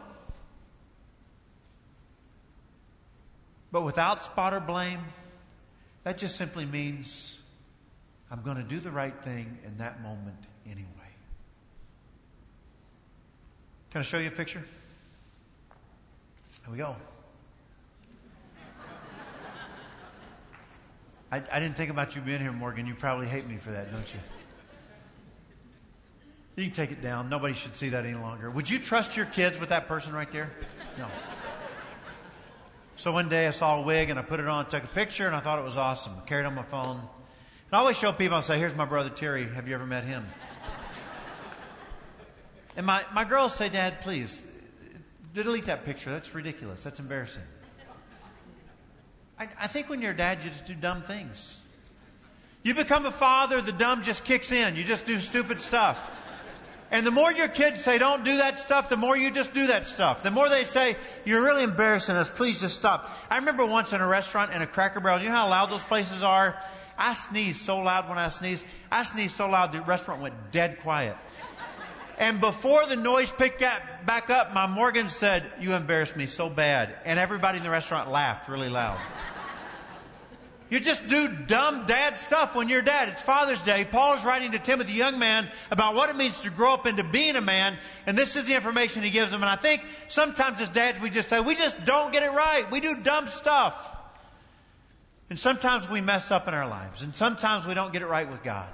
But 3.71 3.83
without 3.83 4.23
spot 4.23 4.55
or 4.55 4.61
blame, 4.61 5.01
that 6.05 6.19
just 6.19 6.37
simply 6.37 6.65
means 6.65 7.39
I'm 8.31 8.43
going 8.43 8.57
to 8.57 8.63
do 8.63 8.81
the 8.81 8.91
right 8.91 9.15
thing 9.23 9.59
in 9.65 9.79
that 9.79 10.03
moment 10.03 10.37
anyway. 10.65 10.87
Can 13.91 14.01
I 14.01 14.03
show 14.03 14.19
you 14.19 14.29
a 14.29 14.33
picture? 14.33 14.65
Here 16.65 16.73
we 16.73 16.79
go. 16.79 16.97
I, 21.31 21.43
I, 21.53 21.61
didn't 21.61 21.77
think 21.77 21.91
about 21.91 22.17
you 22.17 22.23
being 22.23 22.41
here, 22.41 22.53
Morgan. 22.53 22.87
You 22.87 22.95
probably 22.95 23.27
hate 23.27 23.49
me 23.49 23.57
for 23.57 23.71
that, 23.71 23.93
don't 23.93 24.13
you? 24.13 24.21
You 26.57 26.65
can 26.65 26.73
take 26.73 26.91
it 26.91 27.03
down. 27.03 27.29
Nobody 27.29 27.53
should 27.53 27.77
see 27.77 27.91
that 27.91 28.07
any 28.07 28.15
longer. 28.15 28.51
Would 28.51 28.71
you 28.71 28.79
trust 28.79 29.15
your 29.15 29.27
kids 29.27 29.61
with 29.61 29.69
that 29.69 29.87
person 29.87 30.15
right 30.15 30.31
there? 30.33 30.51
No. 30.99 31.07
So 32.97 33.13
one 33.13 33.29
day 33.29 33.47
I 33.47 33.51
saw 33.51 33.79
a 33.79 33.83
wig 33.83 34.09
and 34.09 34.19
I 34.19 34.23
put 34.23 34.41
it 34.41 34.49
on, 34.49 34.67
took 34.67 34.83
a 34.83 34.89
picture, 34.89 35.27
and 35.27 35.37
I 35.37 35.41
thought 35.41 35.59
it 35.59 35.65
was 35.65 35.77
awesome. 35.77 36.15
I 36.17 36.27
Carried 36.27 36.45
it 36.45 36.47
on 36.47 36.55
my 36.55 36.63
phone. 36.63 36.97
And 36.97 37.75
I 37.75 37.79
always 37.79 37.99
show 37.99 38.11
people, 38.11 38.39
I 38.39 38.41
say, 38.41 38.59
here's 38.59 38.75
my 38.75 38.87
brother 38.87 39.11
Terry. 39.11 39.47
Have 39.47 39.69
you 39.69 39.75
ever 39.75 39.85
met 39.85 40.05
him? 40.05 40.27
and 42.75 42.87
my, 42.87 43.05
my 43.13 43.25
girls 43.25 43.55
say, 43.55 43.69
Dad, 43.69 44.01
please, 44.01 44.41
delete 45.35 45.67
that 45.67 45.85
picture. 45.85 46.11
That's 46.11 46.35
ridiculous. 46.35 46.83
That's 46.83 47.01
embarrassing. 47.01 47.43
I, 49.39 49.49
I 49.61 49.67
think 49.67 49.91
when 49.91 50.01
you're 50.01 50.13
a 50.13 50.17
dad, 50.17 50.39
you 50.43 50.49
just 50.49 50.67
do 50.67 50.75
dumb 50.75 51.03
things. 51.03 51.59
You 52.63 52.75
become 52.75 53.05
a 53.05 53.13
father, 53.13 53.61
the 53.61 53.73
dumb 53.73 54.03
just 54.03 54.25
kicks 54.25 54.51
in. 54.53 54.75
You 54.75 54.85
just 54.85 55.05
do 55.05 55.19
stupid 55.21 55.61
stuff. 55.61 56.11
And 56.91 57.05
the 57.05 57.11
more 57.11 57.33
your 57.33 57.49
kids 57.49 57.83
say, 57.83 57.99
don't 57.99 58.25
do 58.25 58.37
that 58.39 58.59
stuff, 58.59 58.89
the 58.89 58.97
more 58.97 59.17
you 59.17 59.31
just 59.31 59.53
do 59.53 59.67
that 59.67 59.87
stuff. 59.87 60.23
The 60.23 60.31
more 60.31 60.49
they 60.49 60.65
say, 60.65 60.97
you're 61.25 61.43
really 61.43 61.65
embarrassing 61.65 62.15
us, 62.15 62.31
please 62.31 62.61
just 62.61 62.77
stop. 62.77 63.11
I 63.29 63.39
remember 63.39 63.67
once 63.67 63.93
in 63.93 64.01
a 64.01 64.07
restaurant 64.07 64.53
in 64.53 64.63
a 64.63 64.67
Cracker 64.67 65.01
Barrel, 65.01 65.21
you 65.21 65.29
know 65.29 65.35
how 65.35 65.51
loud 65.51 65.71
those 65.71 65.83
places 65.83 66.23
are? 66.23 66.57
I 66.97 67.15
sneezed 67.15 67.59
so 67.59 67.79
loud 67.79 68.09
when 68.09 68.19
I 68.19 68.29
sneezed. 68.29 68.65
I 68.91 69.03
sneezed 69.05 69.37
so 69.37 69.49
loud 69.49 69.73
the 69.73 69.81
restaurant 69.83 70.23
went 70.23 70.35
dead 70.53 70.81
quiet. 70.81 71.17
And 72.19 72.41
before 72.41 72.87
the 72.87 72.97
noise 72.97 73.31
picked 73.31 73.63
up, 73.63 73.83
back 74.07 74.31
up, 74.31 74.55
my 74.55 74.67
Morgan 74.67 75.11
said, 75.11 75.45
you 75.61 75.75
embarrassed 75.75 76.17
me 76.17 76.27
so 76.27 76.49
bad. 76.49 76.95
And 77.05 77.19
everybody 77.19 77.59
in 77.59 77.65
the 77.65 77.71
restaurant 77.71 78.11
laughed 78.11 78.49
really 78.49 78.71
loud. 78.71 78.99
You 80.69 80.81
just 80.81 81.07
do 81.07 81.29
dumb 81.29 81.87
dad 81.87 82.19
stuff 82.19 82.57
when 82.57 82.69
you're 82.69 82.83
dad. 82.83 83.09
It's 83.09 83.23
Father's 83.23 83.61
Day. 83.61 83.87
Paul 83.89 84.15
is 84.15 84.25
writing 84.25 84.51
to 84.53 84.59
Timothy, 84.59 84.93
the 84.93 84.99
young 84.99 85.19
man, 85.19 85.49
about 85.71 85.95
what 85.95 86.11
it 86.11 86.17
means 86.17 86.41
to 86.41 86.51
grow 86.51 86.75
up 86.75 86.87
into 86.87 87.05
being 87.05 87.37
a 87.37 87.41
man. 87.41 87.79
And 88.05 88.19
this 88.19 88.35
is 88.35 88.47
the 88.47 88.57
information 88.57 89.05
he 89.05 89.11
gives 89.11 89.33
him. 89.33 89.43
And 89.43 89.51
I 89.51 89.55
think 89.55 89.85
sometimes 90.09 90.61
as 90.61 90.69
dads, 90.71 91.01
we 91.01 91.11
just 91.11 91.29
say, 91.29 91.39
we 91.41 91.55
just 91.55 91.85
don't 91.85 92.13
get 92.13 92.25
it 92.25 92.33
right. 92.33 92.69
We 92.71 92.81
do 92.81 92.97
dumb 92.97 93.29
stuff. 93.29 93.97
And 95.31 95.39
sometimes 95.39 95.89
we 95.89 96.01
mess 96.01 96.33
up 96.33 96.49
in 96.49 96.55
our 96.55 96.69
lives. 96.69 97.03
And 97.03 97.15
sometimes 97.15 97.65
we 97.65 97.75
don't 97.75 97.93
get 97.93 98.03
it 98.03 98.07
right 98.07 98.29
with 98.29 98.43
God. 98.43 98.69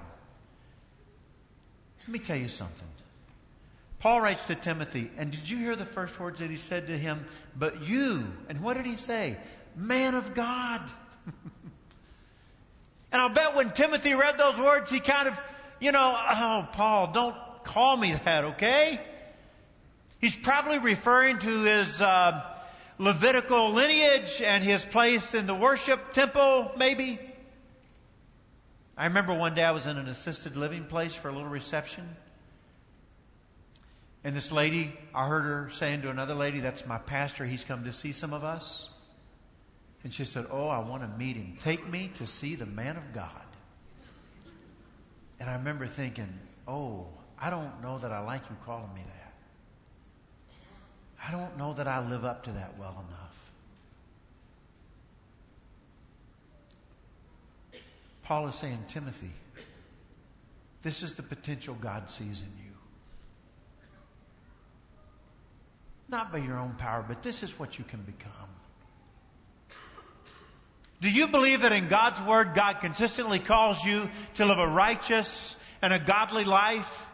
Let 2.00 2.08
me 2.08 2.18
tell 2.18 2.36
you 2.36 2.48
something. 2.48 2.88
Paul 4.00 4.22
writes 4.22 4.46
to 4.46 4.54
Timothy, 4.54 5.10
and 5.16 5.30
did 5.30 5.48
you 5.48 5.58
hear 5.58 5.76
the 5.76 5.84
first 5.84 6.18
words 6.18 6.40
that 6.40 6.50
he 6.50 6.56
said 6.56 6.88
to 6.88 6.98
him? 6.98 7.24
But 7.56 7.82
you, 7.82 8.32
and 8.48 8.60
what 8.60 8.76
did 8.76 8.86
he 8.86 8.96
say? 8.96 9.36
Man 9.76 10.14
of 10.14 10.34
God. 10.34 10.80
And 13.12 13.20
I'll 13.20 13.28
bet 13.28 13.54
when 13.54 13.72
Timothy 13.72 14.14
read 14.14 14.38
those 14.38 14.58
words, 14.58 14.90
he 14.90 14.98
kind 14.98 15.28
of, 15.28 15.38
you 15.80 15.92
know, 15.92 16.16
oh, 16.16 16.68
Paul, 16.72 17.12
don't 17.12 17.36
call 17.62 17.96
me 17.96 18.14
that, 18.24 18.44
okay? 18.44 19.00
He's 20.18 20.34
probably 20.34 20.78
referring 20.78 21.38
to 21.40 21.62
his 21.64 22.00
uh, 22.00 22.42
Levitical 22.98 23.72
lineage 23.72 24.40
and 24.42 24.62
his 24.62 24.84
place 24.84 25.34
in 25.34 25.46
the 25.46 25.54
worship 25.54 26.12
temple, 26.12 26.70
maybe. 26.76 27.18
I 28.96 29.06
remember 29.06 29.34
one 29.34 29.54
day 29.54 29.64
I 29.64 29.72
was 29.72 29.86
in 29.86 29.96
an 29.96 30.06
assisted 30.06 30.56
living 30.56 30.84
place 30.84 31.14
for 31.14 31.28
a 31.28 31.32
little 31.32 31.48
reception. 31.48 32.16
And 34.22 34.36
this 34.36 34.52
lady, 34.52 34.92
I 35.14 35.26
heard 35.26 35.42
her 35.42 35.70
saying 35.70 36.02
to 36.02 36.10
another 36.10 36.34
lady, 36.34 36.60
That's 36.60 36.86
my 36.86 36.98
pastor. 36.98 37.44
He's 37.44 37.64
come 37.64 37.84
to 37.84 37.92
see 37.92 38.12
some 38.12 38.32
of 38.32 38.44
us. 38.44 38.88
And 40.04 40.12
she 40.12 40.24
said, 40.24 40.46
Oh, 40.50 40.68
I 40.68 40.78
want 40.80 41.02
to 41.02 41.08
meet 41.18 41.36
him. 41.36 41.56
Take 41.60 41.88
me 41.88 42.10
to 42.16 42.26
see 42.26 42.54
the 42.54 42.66
man 42.66 42.96
of 42.96 43.12
God. 43.12 43.30
And 45.38 45.48
I 45.48 45.54
remember 45.54 45.86
thinking, 45.86 46.32
Oh, 46.66 47.06
I 47.38 47.50
don't 47.50 47.82
know 47.82 47.98
that 47.98 48.12
I 48.12 48.20
like 48.20 48.42
you 48.48 48.56
calling 48.64 48.92
me 48.94 49.02
that. 49.06 49.34
I 51.26 51.30
don't 51.30 51.56
know 51.56 51.72
that 51.74 51.86
I 51.86 52.08
live 52.08 52.24
up 52.24 52.44
to 52.44 52.50
that 52.52 52.78
well 52.78 53.04
enough. 53.08 53.32
Paul 58.24 58.48
is 58.48 58.54
saying, 58.54 58.84
Timothy, 58.88 59.30
this 60.82 61.02
is 61.02 61.14
the 61.14 61.22
potential 61.22 61.76
God 61.80 62.10
sees 62.10 62.40
in 62.40 62.64
you. 62.64 62.72
Not 66.08 66.32
by 66.32 66.38
your 66.38 66.58
own 66.58 66.74
power, 66.74 67.04
but 67.06 67.22
this 67.22 67.42
is 67.42 67.58
what 67.58 67.78
you 67.78 67.84
can 67.84 68.02
become. 68.02 68.51
Do 71.02 71.10
you 71.10 71.26
believe 71.26 71.62
that 71.62 71.72
in 71.72 71.88
God's 71.88 72.22
Word, 72.22 72.54
God 72.54 72.74
consistently 72.74 73.40
calls 73.40 73.84
you 73.84 74.08
to 74.34 74.44
live 74.44 74.60
a 74.60 74.68
righteous 74.68 75.56
and 75.82 75.92
a 75.92 75.98
godly 75.98 76.44
life? 76.44 77.06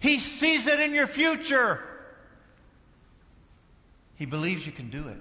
He 0.00 0.18
sees 0.18 0.66
it 0.66 0.78
in 0.80 0.92
your 0.92 1.06
future. 1.06 1.82
He 4.16 4.26
believes 4.26 4.66
you 4.66 4.72
can 4.72 4.90
do 4.90 5.08
it. 5.08 5.16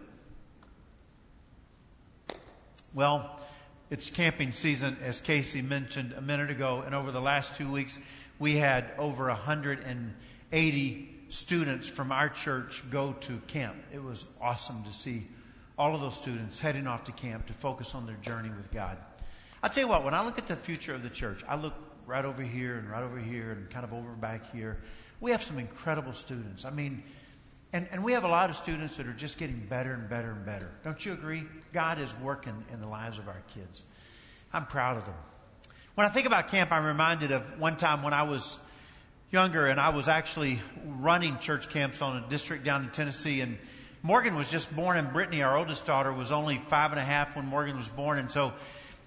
Well, 2.93 3.39
it's 3.89 4.09
camping 4.09 4.51
season, 4.51 4.97
as 5.01 5.21
Casey 5.21 5.61
mentioned 5.61 6.13
a 6.17 6.21
minute 6.21 6.51
ago, 6.51 6.83
and 6.85 6.93
over 6.93 7.13
the 7.13 7.21
last 7.21 7.55
two 7.55 7.71
weeks, 7.71 7.97
we 8.39 8.57
had 8.57 8.91
over 8.97 9.27
180 9.27 11.09
students 11.29 11.87
from 11.87 12.11
our 12.11 12.27
church 12.27 12.83
go 12.91 13.13
to 13.21 13.37
camp. 13.47 13.77
It 13.93 14.03
was 14.03 14.25
awesome 14.41 14.83
to 14.83 14.91
see 14.91 15.27
all 15.77 15.95
of 15.95 16.01
those 16.01 16.15
students 16.15 16.59
heading 16.59 16.87
off 16.87 17.05
to 17.05 17.11
camp 17.11 17.47
to 17.47 17.53
focus 17.53 17.95
on 17.95 18.05
their 18.05 18.15
journey 18.17 18.49
with 18.49 18.71
God. 18.71 18.97
I'll 19.61 19.69
tell 19.69 19.83
you 19.83 19.87
what, 19.87 20.03
when 20.03 20.13
I 20.13 20.23
look 20.23 20.37
at 20.37 20.47
the 20.47 20.55
future 20.55 20.93
of 20.93 21.03
the 21.03 21.09
church, 21.09 21.43
I 21.47 21.55
look 21.55 21.73
right 22.05 22.25
over 22.25 22.43
here 22.43 22.75
and 22.77 22.89
right 22.89 23.03
over 23.03 23.17
here 23.17 23.51
and 23.51 23.69
kind 23.69 23.85
of 23.85 23.93
over 23.93 24.11
back 24.11 24.51
here. 24.51 24.79
We 25.19 25.31
have 25.31 25.41
some 25.41 25.57
incredible 25.57 26.13
students. 26.13 26.65
I 26.65 26.69
mean, 26.69 27.03
and, 27.71 27.87
and 27.91 28.03
we 28.03 28.11
have 28.11 28.23
a 28.23 28.27
lot 28.27 28.49
of 28.49 28.55
students 28.55 28.97
that 28.97 29.07
are 29.07 29.13
just 29.13 29.37
getting 29.37 29.65
better 29.69 29.93
and 29.93 30.09
better 30.09 30.31
and 30.31 30.45
better. 30.45 30.69
Don't 30.83 31.03
you 31.03 31.13
agree? 31.13 31.43
God 31.71 31.99
is 31.99 32.13
working 32.19 32.65
in 32.71 32.81
the 32.81 32.87
lives 32.87 33.17
of 33.17 33.27
our 33.27 33.41
kids. 33.53 33.83
I'm 34.51 34.65
proud 34.67 34.97
of 34.97 35.05
them. 35.05 35.15
When 35.95 36.05
I 36.05 36.09
think 36.09 36.27
about 36.27 36.49
camp, 36.49 36.71
I'm 36.71 36.85
reminded 36.85 37.31
of 37.31 37.59
one 37.59 37.77
time 37.77 38.03
when 38.03 38.13
I 38.13 38.23
was 38.23 38.59
younger 39.31 39.67
and 39.67 39.79
I 39.79 39.89
was 39.89 40.07
actually 40.07 40.59
running 40.85 41.39
church 41.39 41.69
camps 41.69 42.01
on 42.01 42.23
a 42.23 42.29
district 42.29 42.63
down 42.63 42.83
in 42.83 42.89
Tennessee 42.91 43.41
and 43.41 43.57
Morgan 44.05 44.35
was 44.35 44.51
just 44.51 44.75
born, 44.75 44.97
and 44.97 45.13
Brittany, 45.13 45.43
our 45.43 45.55
oldest 45.55 45.85
daughter, 45.85 46.11
was 46.11 46.33
only 46.33 46.57
five 46.67 46.91
and 46.91 46.99
a 46.99 47.03
half 47.03 47.37
when 47.37 47.45
Morgan 47.45 47.77
was 47.77 47.87
born. 47.87 48.17
And 48.17 48.29
so 48.29 48.51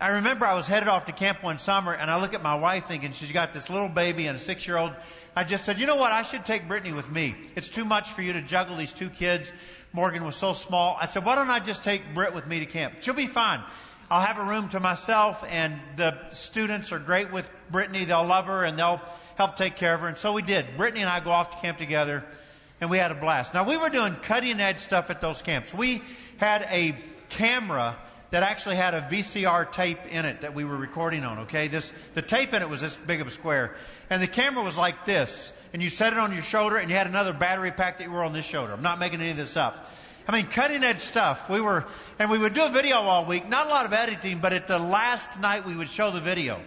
I 0.00 0.08
remember 0.08 0.46
I 0.46 0.54
was 0.54 0.66
headed 0.66 0.88
off 0.88 1.04
to 1.04 1.12
camp 1.12 1.42
one 1.42 1.58
summer, 1.58 1.92
and 1.92 2.10
I 2.10 2.18
look 2.18 2.32
at 2.32 2.42
my 2.42 2.54
wife 2.54 2.86
thinking 2.86 3.12
she's 3.12 3.30
got 3.30 3.52
this 3.52 3.68
little 3.68 3.90
baby 3.90 4.26
and 4.26 4.38
a 4.38 4.40
six 4.40 4.66
year 4.66 4.78
old. 4.78 4.92
I 5.36 5.44
just 5.44 5.66
said, 5.66 5.78
you 5.78 5.86
know 5.86 5.96
what? 5.96 6.12
I 6.12 6.22
should 6.22 6.46
take 6.46 6.66
Brittany 6.66 6.94
with 6.94 7.10
me. 7.10 7.34
It's 7.56 7.68
too 7.68 7.84
much 7.84 8.12
for 8.12 8.22
you 8.22 8.32
to 8.32 8.40
juggle 8.40 8.76
these 8.76 8.94
two 8.94 9.10
kids. 9.10 9.52
Morgan 9.92 10.24
was 10.24 10.34
so 10.34 10.54
small. 10.54 10.96
I 10.98 11.04
said, 11.04 11.26
why 11.26 11.34
don't 11.34 11.50
I 11.50 11.58
just 11.58 11.84
take 11.84 12.14
Britt 12.14 12.34
with 12.34 12.46
me 12.46 12.60
to 12.60 12.66
camp? 12.66 13.02
She'll 13.02 13.12
be 13.12 13.26
fine. 13.26 13.60
I'll 14.10 14.24
have 14.24 14.38
a 14.38 14.44
room 14.44 14.70
to 14.70 14.80
myself, 14.80 15.44
and 15.50 15.78
the 15.96 16.16
students 16.30 16.90
are 16.90 16.98
great 16.98 17.30
with 17.30 17.50
Brittany. 17.70 18.06
They'll 18.06 18.24
love 18.24 18.46
her, 18.46 18.64
and 18.64 18.78
they'll 18.78 19.02
help 19.34 19.56
take 19.56 19.76
care 19.76 19.92
of 19.92 20.00
her. 20.00 20.08
And 20.08 20.16
so 20.16 20.32
we 20.32 20.40
did. 20.40 20.78
Brittany 20.78 21.02
and 21.02 21.10
I 21.10 21.20
go 21.20 21.32
off 21.32 21.50
to 21.50 21.58
camp 21.58 21.76
together 21.76 22.24
and 22.80 22.90
we 22.90 22.98
had 22.98 23.10
a 23.10 23.14
blast. 23.14 23.54
Now, 23.54 23.64
we 23.64 23.76
were 23.76 23.88
doing 23.88 24.14
cutting 24.22 24.60
edge 24.60 24.78
stuff 24.78 25.10
at 25.10 25.20
those 25.20 25.42
camps. 25.42 25.72
We 25.72 26.02
had 26.38 26.66
a 26.70 26.94
camera 27.28 27.96
that 28.30 28.42
actually 28.42 28.76
had 28.76 28.94
a 28.94 29.02
VCR 29.02 29.70
tape 29.70 30.00
in 30.10 30.24
it 30.24 30.40
that 30.40 30.54
we 30.54 30.64
were 30.64 30.76
recording 30.76 31.24
on, 31.24 31.40
okay? 31.40 31.68
This, 31.68 31.92
the 32.14 32.22
tape 32.22 32.52
in 32.52 32.60
it 32.60 32.68
was 32.68 32.80
this 32.80 32.96
big 32.96 33.20
of 33.20 33.26
a 33.26 33.30
square. 33.30 33.76
And 34.10 34.20
the 34.20 34.26
camera 34.26 34.64
was 34.64 34.76
like 34.76 35.04
this. 35.04 35.52
And 35.72 35.82
you 35.82 35.88
set 35.88 36.12
it 36.12 36.18
on 36.18 36.34
your 36.34 36.42
shoulder 36.42 36.76
and 36.76 36.90
you 36.90 36.96
had 36.96 37.06
another 37.06 37.32
battery 37.32 37.70
pack 37.70 37.98
that 37.98 38.04
you 38.04 38.10
were 38.10 38.24
on 38.24 38.32
this 38.32 38.44
shoulder. 38.44 38.72
I'm 38.72 38.82
not 38.82 38.98
making 38.98 39.20
any 39.20 39.30
of 39.30 39.36
this 39.36 39.56
up. 39.56 39.90
I 40.28 40.32
mean, 40.32 40.46
cutting 40.46 40.82
edge 40.82 41.00
stuff. 41.00 41.48
We 41.48 41.60
were, 41.60 41.84
and 42.18 42.30
we 42.30 42.38
would 42.38 42.52
do 42.52 42.66
a 42.66 42.68
video 42.68 42.96
all 42.96 43.24
week. 43.24 43.48
Not 43.48 43.66
a 43.66 43.70
lot 43.70 43.86
of 43.86 43.92
editing, 43.92 44.40
but 44.40 44.52
at 44.52 44.66
the 44.66 44.78
last 44.78 45.38
night 45.40 45.64
we 45.64 45.76
would 45.76 45.88
show 45.88 46.10
the 46.10 46.20
video. 46.20 46.60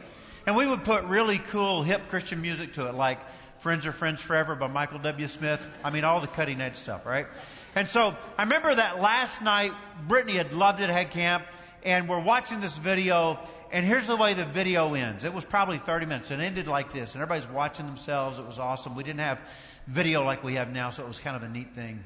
And 0.45 0.55
we 0.55 0.65
would 0.65 0.85
put 0.85 1.03
really 1.03 1.39
cool 1.39 1.83
hip 1.83 2.07
Christian 2.09 2.41
music 2.41 2.73
to 2.73 2.87
it, 2.87 2.95
like 2.95 3.19
Friends 3.59 3.85
Are 3.85 3.91
Friends 3.91 4.21
Forever 4.21 4.55
by 4.55 4.67
Michael 4.67 4.99
W. 4.99 5.27
Smith. 5.27 5.69
I 5.83 5.91
mean, 5.91 6.05
all 6.05 6.21
the 6.21 6.27
cutting 6.27 6.61
edge 6.61 6.75
stuff, 6.75 7.05
right? 7.05 7.27
And 7.75 7.89
so 7.89 8.15
I 8.37 8.43
remember 8.43 8.73
that 8.73 9.01
last 9.01 9.41
night, 9.41 9.73
Brittany 10.07 10.33
had 10.33 10.53
loved 10.53 10.79
it 10.79 10.83
at 10.83 10.89
head 10.91 11.11
camp, 11.11 11.43
and 11.83 12.07
we're 12.07 12.21
watching 12.21 12.61
this 12.61 12.77
video, 12.77 13.37
and 13.69 13.85
here's 13.85 14.07
the 14.07 14.15
way 14.15 14.33
the 14.33 14.45
video 14.45 14.93
ends. 14.93 15.25
It 15.25 15.33
was 15.33 15.43
probably 15.43 15.77
30 15.77 16.05
minutes. 16.05 16.31
It 16.31 16.39
ended 16.39 16.69
like 16.69 16.93
this, 16.93 17.15
and 17.15 17.21
everybody's 17.21 17.49
watching 17.49 17.85
themselves. 17.85 18.39
It 18.39 18.45
was 18.45 18.59
awesome. 18.59 18.95
We 18.95 19.03
didn't 19.03 19.19
have 19.19 19.41
video 19.87 20.23
like 20.23 20.41
we 20.41 20.53
have 20.55 20.71
now, 20.71 20.89
so 20.89 21.03
it 21.03 21.07
was 21.07 21.19
kind 21.19 21.35
of 21.35 21.43
a 21.43 21.49
neat 21.49 21.75
thing. 21.75 22.05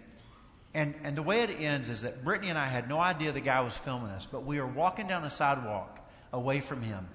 And, 0.73 0.95
and 1.03 1.15
the 1.15 1.21
way 1.21 1.41
it 1.41 1.51
ends 1.51 1.87
is 1.89 2.01
that 2.01 2.23
Brittany 2.23 2.49
and 2.49 2.57
I 2.57 2.65
had 2.65 2.89
no 2.89 2.99
idea 2.99 3.31
the 3.31 3.41
guy 3.41 3.61
was 3.61 3.77
filming 3.77 4.09
us, 4.09 4.25
but 4.25 4.43
we 4.43 4.59
were 4.59 4.65
walking 4.65 5.05
down 5.05 5.23
a 5.23 5.29
sidewalk 5.29 5.99
away 6.31 6.61
from 6.61 6.81
him. 6.81 7.07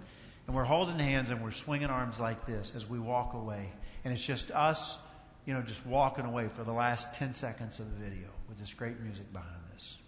And 0.47 0.55
we're 0.55 0.63
holding 0.63 0.99
hands 1.01 1.31
and 1.31 1.43
we're 1.43 1.51
swinging 1.51 1.89
arms 1.89 2.21
like 2.21 2.47
this 2.47 2.73
as 2.77 2.89
we 2.89 3.01
walk 3.01 3.35
away. 3.35 3.71
And 4.09 4.17
it's 4.17 4.25
just 4.25 4.51
us, 4.53 4.97
you 5.45 5.53
know, 5.53 5.61
just 5.61 5.85
walking 5.85 6.25
away 6.25 6.49
for 6.49 6.65
the 6.65 6.73
last 6.73 7.13
10 7.13 7.35
seconds 7.35 7.79
of 7.79 7.91
the 7.91 8.03
video 8.03 8.29
with 8.49 8.59
this 8.59 8.73
great 8.73 8.99
music 9.01 9.31
behind 9.35 9.61
us. 9.77 9.99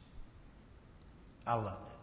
I 1.47 1.57
loved 1.57 1.91
it. 1.91 1.99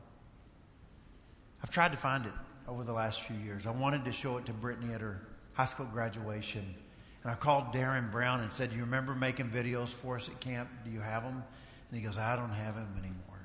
I've 1.64 1.72
tried 1.72 1.94
to 1.94 1.98
find 1.98 2.28
it 2.28 2.34
over 2.68 2.84
the 2.84 2.94
last 2.94 3.24
few 3.24 3.36
years. 3.38 3.66
I 3.66 3.72
wanted 3.72 4.06
to 4.06 4.12
show 4.12 4.38
it 4.38 4.46
to 4.46 4.54
Brittany 4.54 4.94
at 4.94 5.02
her 5.02 5.24
high 5.54 5.66
school 5.66 5.88
graduation. 5.88 6.76
And 7.24 7.32
I 7.32 7.34
called 7.34 7.74
Darren 7.74 8.12
Brown 8.12 8.42
and 8.42 8.54
said, 8.54 8.70
Do 8.70 8.76
you 8.76 8.84
remember 8.84 9.16
making 9.16 9.50
videos 9.50 9.90
for 9.90 10.18
us 10.18 10.30
at 10.30 10.40
camp? 10.40 10.70
Do 10.86 10.92
you 10.92 11.00
have 11.00 11.24
them? 11.24 11.44
And 11.90 12.00
he 12.00 12.06
goes, 12.06 12.20
I 12.20 12.36
don't 12.36 12.52
have 12.52 12.76
them 12.76 12.94
anymore. 13.00 13.40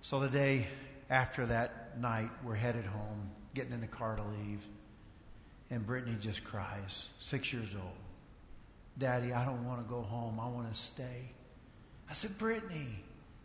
So 0.00 0.20
the 0.20 0.30
day 0.30 0.68
after 1.10 1.44
that 1.44 2.00
night, 2.00 2.30
we're 2.42 2.54
headed 2.54 2.86
home, 2.86 3.30
getting 3.52 3.74
in 3.74 3.82
the 3.82 3.86
car 3.86 4.16
to 4.16 4.22
leave. 4.22 4.66
And 5.70 5.86
Brittany 5.86 6.16
just 6.18 6.44
cries, 6.44 7.08
six 7.18 7.52
years 7.52 7.74
old. 7.74 7.94
Daddy, 8.98 9.32
I 9.32 9.44
don't 9.44 9.66
want 9.66 9.86
to 9.86 9.88
go 9.88 10.02
home. 10.02 10.40
I 10.40 10.48
want 10.48 10.72
to 10.72 10.78
stay. 10.78 11.30
I 12.10 12.14
said, 12.14 12.36
Brittany, 12.38 12.88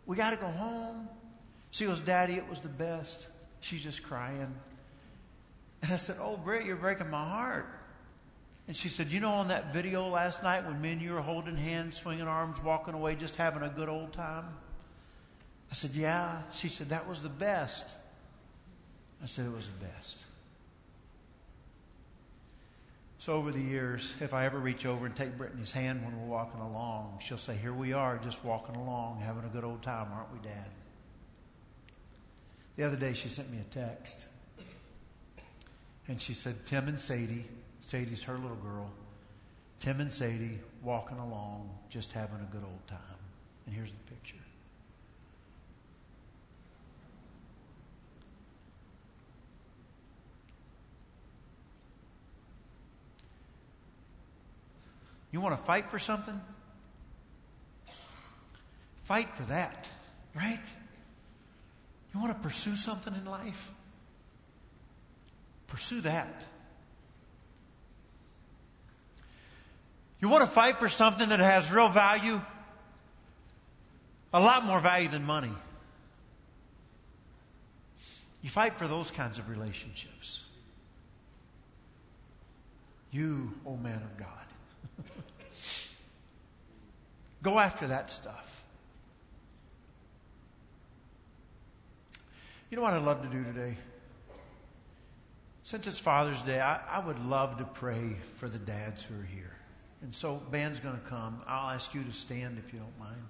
we 0.06 0.16
got 0.16 0.30
to 0.30 0.36
go 0.36 0.48
home. 0.48 1.08
She 1.70 1.84
goes, 1.84 2.00
Daddy, 2.00 2.34
it 2.34 2.48
was 2.48 2.60
the 2.60 2.68
best. 2.68 3.28
She's 3.60 3.82
just 3.82 4.02
crying. 4.02 4.54
And 5.82 5.92
I 5.92 5.96
said, 5.96 6.16
Oh, 6.20 6.36
Britt, 6.36 6.64
you're 6.64 6.76
breaking 6.76 7.10
my 7.10 7.24
heart. 7.24 7.66
And 8.66 8.76
she 8.76 8.88
said, 8.88 9.12
You 9.12 9.20
know, 9.20 9.32
on 9.32 9.48
that 9.48 9.72
video 9.72 10.08
last 10.08 10.42
night 10.42 10.66
when 10.66 10.80
me 10.80 10.92
and 10.92 11.02
you 11.02 11.12
were 11.12 11.20
holding 11.20 11.56
hands, 11.56 11.96
swinging 11.96 12.26
arms, 12.26 12.62
walking 12.62 12.94
away, 12.94 13.14
just 13.14 13.36
having 13.36 13.62
a 13.62 13.68
good 13.68 13.88
old 13.88 14.12
time? 14.12 14.46
I 15.70 15.74
said, 15.74 15.90
Yeah. 15.92 16.42
She 16.52 16.68
said, 16.68 16.88
That 16.88 17.08
was 17.08 17.22
the 17.22 17.28
best. 17.28 17.96
I 19.22 19.26
said, 19.26 19.46
It 19.46 19.52
was 19.52 19.68
the 19.68 19.84
best. 19.84 20.24
So, 23.24 23.36
over 23.36 23.52
the 23.52 23.58
years, 23.58 24.12
if 24.20 24.34
I 24.34 24.44
ever 24.44 24.58
reach 24.58 24.84
over 24.84 25.06
and 25.06 25.16
take 25.16 25.38
Brittany's 25.38 25.72
hand 25.72 26.04
when 26.04 26.20
we're 26.20 26.26
walking 26.26 26.60
along, 26.60 27.20
she'll 27.22 27.38
say, 27.38 27.56
Here 27.56 27.72
we 27.72 27.94
are, 27.94 28.18
just 28.18 28.44
walking 28.44 28.76
along, 28.76 29.22
having 29.24 29.44
a 29.44 29.48
good 29.48 29.64
old 29.64 29.80
time, 29.80 30.08
aren't 30.12 30.30
we, 30.30 30.40
Dad? 30.40 30.66
The 32.76 32.82
other 32.82 32.98
day, 32.98 33.14
she 33.14 33.30
sent 33.30 33.50
me 33.50 33.56
a 33.60 33.74
text. 33.74 34.26
And 36.06 36.20
she 36.20 36.34
said, 36.34 36.66
Tim 36.66 36.86
and 36.86 37.00
Sadie, 37.00 37.46
Sadie's 37.80 38.24
her 38.24 38.36
little 38.36 38.58
girl, 38.58 38.90
Tim 39.80 40.02
and 40.02 40.12
Sadie 40.12 40.58
walking 40.82 41.16
along, 41.16 41.70
just 41.88 42.12
having 42.12 42.40
a 42.40 42.52
good 42.52 42.62
old 42.62 42.86
time. 42.86 42.98
And 43.64 43.74
here's 43.74 43.90
the 43.90 44.14
picture. 44.14 44.43
You 55.34 55.40
want 55.40 55.58
to 55.58 55.64
fight 55.64 55.88
for 55.88 55.98
something? 55.98 56.40
Fight 59.02 59.28
for 59.34 59.42
that, 59.46 59.88
right? 60.32 60.60
You 62.14 62.20
want 62.20 62.32
to 62.32 62.38
pursue 62.38 62.76
something 62.76 63.12
in 63.12 63.24
life? 63.24 63.68
Pursue 65.66 66.02
that. 66.02 66.46
You 70.20 70.28
want 70.28 70.44
to 70.44 70.48
fight 70.48 70.76
for 70.76 70.88
something 70.88 71.28
that 71.30 71.40
has 71.40 71.68
real 71.68 71.88
value? 71.88 72.40
A 74.32 74.38
lot 74.38 74.64
more 74.64 74.78
value 74.78 75.08
than 75.08 75.24
money. 75.24 75.50
You 78.40 78.50
fight 78.50 78.74
for 78.74 78.86
those 78.86 79.10
kinds 79.10 79.40
of 79.40 79.48
relationships. 79.48 80.44
You, 83.10 83.52
oh 83.66 83.76
man 83.76 83.96
of 83.96 84.16
God. 84.16 84.43
Go 87.44 87.58
after 87.58 87.86
that 87.88 88.10
stuff. 88.10 88.64
You 92.70 92.76
know 92.78 92.82
what 92.82 92.94
I'd 92.94 93.02
love 93.02 93.20
to 93.22 93.28
do 93.28 93.44
today? 93.44 93.76
Since 95.62 95.86
it's 95.86 95.98
Father's 95.98 96.40
Day, 96.40 96.58
I, 96.58 96.80
I 96.88 97.04
would 97.04 97.18
love 97.18 97.58
to 97.58 97.64
pray 97.64 98.16
for 98.38 98.48
the 98.48 98.58
dads 98.58 99.02
who 99.02 99.14
are 99.14 99.28
here. 99.34 99.54
And 100.00 100.14
so, 100.14 100.40
band's 100.50 100.80
going 100.80 100.94
to 100.94 101.06
come. 101.06 101.42
I'll 101.46 101.70
ask 101.70 101.94
you 101.94 102.02
to 102.02 102.12
stand 102.12 102.60
if 102.66 102.72
you 102.72 102.78
don't 102.78 102.98
mind. 102.98 103.22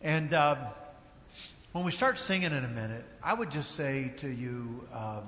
And 0.00 0.32
um, 0.32 0.58
when 1.72 1.84
we 1.84 1.92
start 1.92 2.18
singing 2.18 2.52
in 2.52 2.64
a 2.64 2.68
minute, 2.68 3.04
I 3.22 3.34
would 3.34 3.50
just 3.50 3.72
say 3.72 4.12
to 4.18 4.28
you 4.28 4.88
um, 4.94 5.24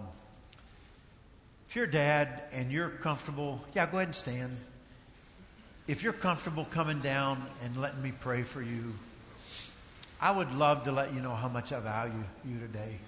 if 1.68 1.76
you're 1.76 1.84
a 1.84 1.90
dad 1.90 2.44
and 2.52 2.72
you're 2.72 2.88
comfortable, 2.88 3.62
yeah, 3.74 3.84
go 3.84 3.98
ahead 3.98 4.08
and 4.08 4.16
stand 4.16 4.56
if 5.88 6.02
you're 6.02 6.12
comfortable 6.12 6.64
coming 6.64 7.00
down 7.00 7.44
and 7.62 7.76
letting 7.76 8.02
me 8.02 8.12
pray 8.20 8.42
for 8.42 8.60
you, 8.60 8.94
I 10.20 10.30
would 10.30 10.52
love 10.54 10.84
to 10.84 10.92
let 10.92 11.14
you 11.14 11.20
know 11.20 11.34
how 11.34 11.48
much 11.48 11.72
I 11.72 11.80
value 11.80 12.24
you 12.44 12.58
today. 12.58 12.98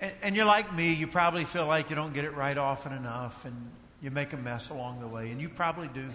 And, 0.00 0.12
and, 0.22 0.36
you're 0.36 0.46
like 0.46 0.74
me, 0.74 0.92
you 0.92 1.06
probably 1.06 1.44
feel 1.44 1.66
like 1.66 1.90
you 1.90 1.96
don't 1.96 2.14
get 2.14 2.24
it 2.24 2.34
right 2.34 2.56
often 2.56 2.92
enough 2.92 3.44
and 3.44 3.54
you 4.00 4.10
make 4.10 4.32
a 4.32 4.36
mess 4.36 4.70
along 4.70 5.00
the 5.00 5.08
way, 5.08 5.30
and 5.30 5.40
you 5.40 5.48
probably 5.48 5.88
do. 5.88 6.08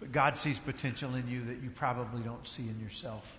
But 0.00 0.12
God 0.12 0.36
sees 0.36 0.58
potential 0.58 1.14
in 1.14 1.26
you 1.28 1.42
that 1.46 1.62
you 1.62 1.70
probably 1.70 2.20
don't 2.22 2.46
see 2.46 2.68
in 2.68 2.78
yourself. 2.80 3.38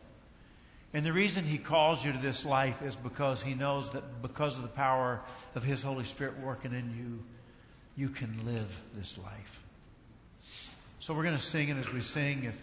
And 0.96 1.06
the 1.06 1.14
reason 1.14 1.44
He 1.44 1.60
calls 1.60 2.04
you 2.04 2.12
to 2.12 2.18
this 2.18 2.44
life 2.44 2.82
is 2.82 2.96
because 2.96 3.44
He 3.44 3.54
knows 3.54 3.92
that 3.92 4.22
because 4.24 4.58
of 4.58 4.64
the 4.64 4.70
power 4.70 5.22
of 5.54 5.64
His 5.64 5.84
Holy 5.84 6.06
Spirit 6.06 6.40
working 6.40 6.72
in 6.72 6.96
you, 6.98 7.24
you 7.96 8.10
can 8.10 8.34
live 8.46 8.82
this 8.96 9.18
life. 9.20 9.65
So 11.06 11.14
we're 11.14 11.22
going 11.22 11.38
to 11.38 11.40
sing, 11.40 11.70
and 11.70 11.80
as 11.80 11.94
we 11.94 12.02
sing, 12.02 12.46
if, 12.46 12.60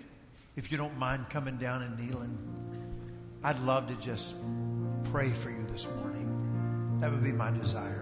if 0.57 0.73
you 0.73 0.77
don't 0.77 0.99
mind 0.99 1.31
coming 1.31 1.59
down 1.59 1.83
and 1.83 1.97
kneeling, 1.97 2.37
I'd 3.45 3.61
love 3.61 3.87
to 3.87 3.95
just 4.05 4.35
pray 5.13 5.31
for 5.31 5.49
you 5.49 5.65
this 5.71 5.87
morning. 6.01 6.99
That 6.99 7.13
would 7.13 7.23
be 7.23 7.31
my 7.31 7.53
desire. 7.53 8.02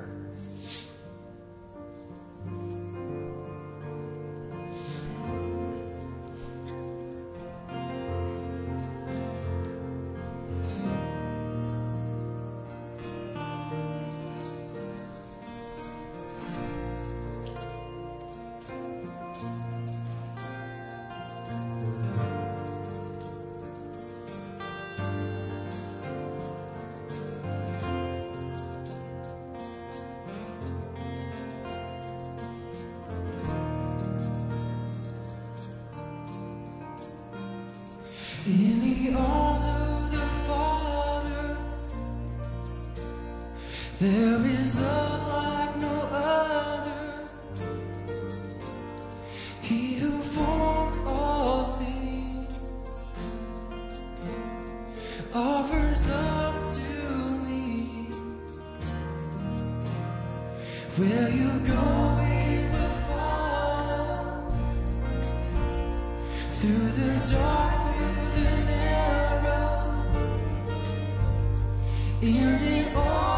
in 72.23 72.59
the 72.59 72.95
old 72.95 73.30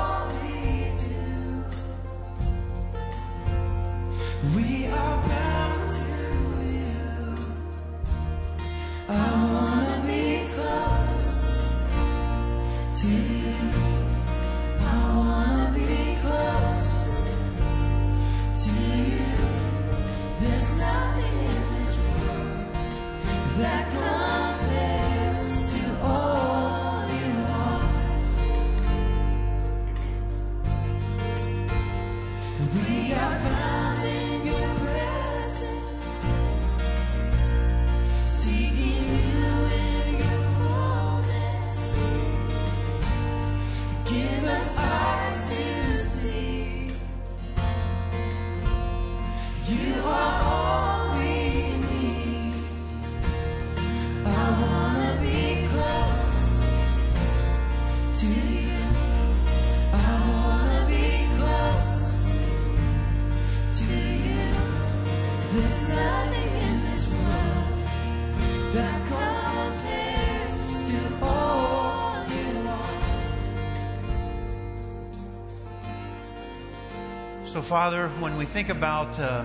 Father, 77.62 78.09
when 78.18 78.37
we 78.37 78.44
think 78.44 78.70
about 78.70 79.18
uh, 79.20 79.44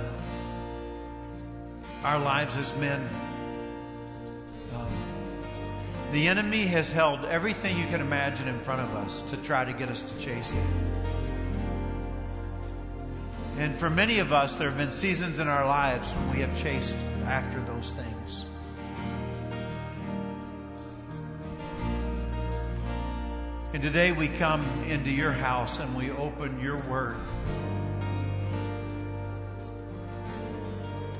our 2.04 2.18
lives 2.18 2.58
as 2.58 2.76
men, 2.78 3.08
um, 4.76 4.88
the 6.12 6.28
enemy 6.28 6.66
has 6.66 6.92
held 6.92 7.24
everything 7.26 7.78
you 7.78 7.86
can 7.86 8.02
imagine 8.02 8.48
in 8.48 8.60
front 8.60 8.82
of 8.82 8.96
us 8.96 9.22
to 9.22 9.38
try 9.38 9.64
to 9.64 9.72
get 9.72 9.90
us 9.90 10.02
to 10.02 10.18
chase 10.18 10.52
it. 10.52 10.64
And 13.58 13.76
for 13.76 13.90
many 13.90 14.18
of 14.18 14.34
us, 14.34 14.56
there 14.56 14.70
have 14.70 14.78
been 14.78 14.92
seasons 14.92 15.38
in 15.38 15.48
our 15.48 15.66
lives 15.66 16.12
when 16.12 16.32
we 16.32 16.40
have 16.42 16.60
chased 16.60 16.96
after 17.26 17.62
those 17.62 17.92
things. 17.92 18.46
And 23.74 23.84
today 23.84 24.12
we 24.12 24.28
come 24.28 24.66
into 24.88 25.12
your 25.12 25.34
house 25.34 25.80
and 25.80 25.96
we 25.96 26.10
open 26.10 26.60
your 26.60 26.78
word. 26.90 27.18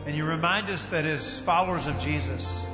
And 0.08 0.16
you 0.16 0.24
remind 0.24 0.70
us 0.70 0.86
that 0.86 1.04
as 1.04 1.38
followers 1.40 1.86
of 1.86 2.00
Jesus, 2.00 2.66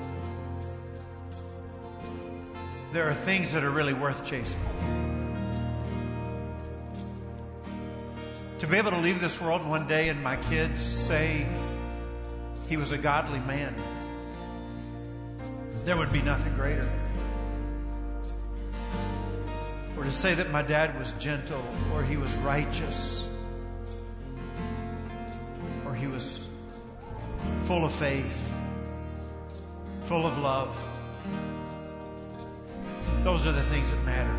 there 2.91 3.09
are 3.09 3.13
things 3.15 3.53
that 3.53 3.63
are 3.63 3.71
really 3.71 3.95
worth 3.95 4.23
chasing. 4.23 4.61
To 8.59 8.67
be 8.67 8.77
able 8.77 8.91
to 8.91 8.99
leave 8.99 9.19
this 9.19 9.41
world 9.41 9.67
one 9.67 9.87
day 9.87 10.09
and 10.09 10.21
my 10.21 10.35
kids 10.35 10.83
say 10.83 11.47
he 12.69 12.77
was 12.77 12.91
a 12.91 12.99
godly 12.99 13.39
man, 13.39 13.75
there 15.85 15.97
would 15.97 16.13
be 16.13 16.21
nothing 16.21 16.53
greater. 16.53 16.87
Or 19.97 20.03
to 20.03 20.13
say 20.13 20.35
that 20.35 20.51
my 20.51 20.61
dad 20.61 20.99
was 20.99 21.13
gentle, 21.13 21.65
or 21.95 22.03
he 22.03 22.15
was 22.15 22.35
righteous, 22.37 23.27
full 27.73 27.85
of 27.85 27.91
faith, 27.91 28.55
full 30.03 30.27
of 30.27 30.37
love. 30.37 30.69
Those 33.23 33.47
are 33.47 33.51
the 33.51 33.63
things 33.63 33.89
that 33.89 34.03
matter. 34.05 34.35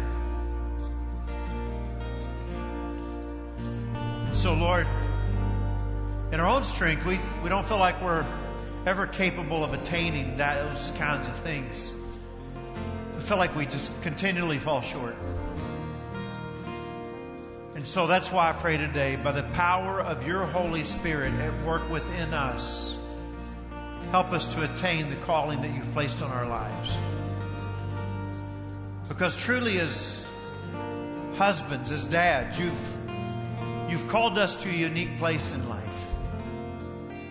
So, 4.33 4.55
Lord, 4.55 4.87
in 6.31 6.39
our 6.39 6.47
own 6.47 6.63
strength, 6.63 7.05
we, 7.05 7.19
we 7.43 7.49
don't 7.49 7.67
feel 7.67 7.79
like 7.79 8.01
we're 8.01 8.25
ever 8.87 9.09
capable 9.09 9.65
of 9.65 9.75
attaining 9.75 10.37
those 10.37 10.93
kinds 10.97 11.27
of 11.27 11.35
things. 11.39 11.93
We 13.17 13.21
feel 13.23 13.39
like 13.39 13.57
we 13.57 13.67
just 13.67 14.01
continually 14.03 14.59
fall 14.59 14.81
short. 14.81 15.17
And 17.75 17.85
so 17.85 18.07
that's 18.07 18.31
why 18.31 18.51
I 18.51 18.53
pray 18.53 18.77
today, 18.77 19.17
by 19.17 19.33
the 19.33 19.43
power 19.55 20.01
of 20.01 20.25
your 20.25 20.47
Holy 20.47 20.85
Spirit 20.85 21.33
at 21.41 21.65
work 21.65 21.91
within 21.91 22.33
us, 22.33 22.97
help 24.15 24.31
us 24.31 24.55
to 24.55 24.63
attain 24.63 25.11
the 25.11 25.17
calling 25.27 25.61
that 25.61 25.75
you've 25.75 25.93
placed 25.93 26.23
on 26.23 26.31
our 26.31 26.47
lives. 26.47 26.97
Because 29.09 29.37
truly, 29.37 29.81
as 29.81 30.25
husbands, 31.35 31.91
as 31.91 32.05
dads, 32.05 32.57
you've, 32.57 33.91
you've 33.91 34.07
called 34.07 34.39
us 34.39 34.55
to 34.55 34.69
a 34.69 34.73
unique 34.73 35.19
place 35.19 35.51
in 35.51 35.69
life. 35.69 36.15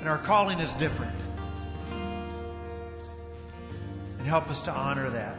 And 0.01 0.09
our 0.09 0.17
calling 0.17 0.59
is 0.59 0.73
different. 0.73 1.15
And 4.19 4.27
help 4.27 4.49
us 4.49 4.59
to 4.63 4.73
honor 4.73 5.09
that. 5.09 5.37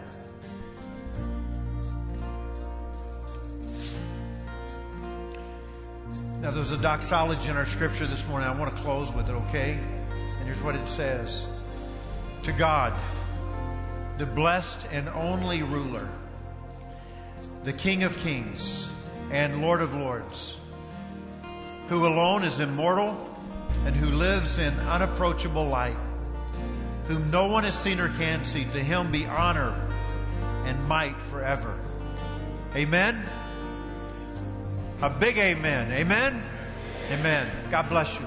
Now, 6.40 6.52
there's 6.52 6.70
a 6.70 6.78
doxology 6.78 7.50
in 7.50 7.58
our 7.58 7.66
scripture 7.66 8.06
this 8.06 8.26
morning. 8.28 8.48
I 8.48 8.58
want 8.58 8.74
to 8.74 8.82
close 8.82 9.12
with 9.12 9.28
it, 9.28 9.34
okay? 9.48 9.78
And 10.44 10.52
here's 10.52 10.62
what 10.62 10.74
it 10.74 10.86
says 10.86 11.46
To 12.42 12.52
God, 12.52 12.92
the 14.18 14.26
blessed 14.26 14.86
and 14.92 15.08
only 15.08 15.62
ruler, 15.62 16.06
the 17.62 17.72
King 17.72 18.02
of 18.02 18.14
kings 18.18 18.90
and 19.30 19.62
Lord 19.62 19.80
of 19.80 19.94
lords, 19.94 20.58
who 21.88 22.06
alone 22.06 22.44
is 22.44 22.60
immortal 22.60 23.34
and 23.86 23.96
who 23.96 24.14
lives 24.14 24.58
in 24.58 24.78
unapproachable 24.80 25.64
light, 25.64 25.96
whom 27.06 27.30
no 27.30 27.46
one 27.46 27.64
has 27.64 27.74
seen 27.74 27.98
or 27.98 28.10
can 28.10 28.44
see, 28.44 28.64
to 28.64 28.80
him 28.80 29.10
be 29.10 29.24
honor 29.24 29.74
and 30.66 30.86
might 30.86 31.16
forever. 31.30 31.74
Amen. 32.76 33.24
A 35.00 35.08
big 35.08 35.38
amen. 35.38 35.90
Amen. 35.90 36.42
Amen. 37.10 37.50
God 37.70 37.88
bless 37.88 38.20
you. 38.20 38.26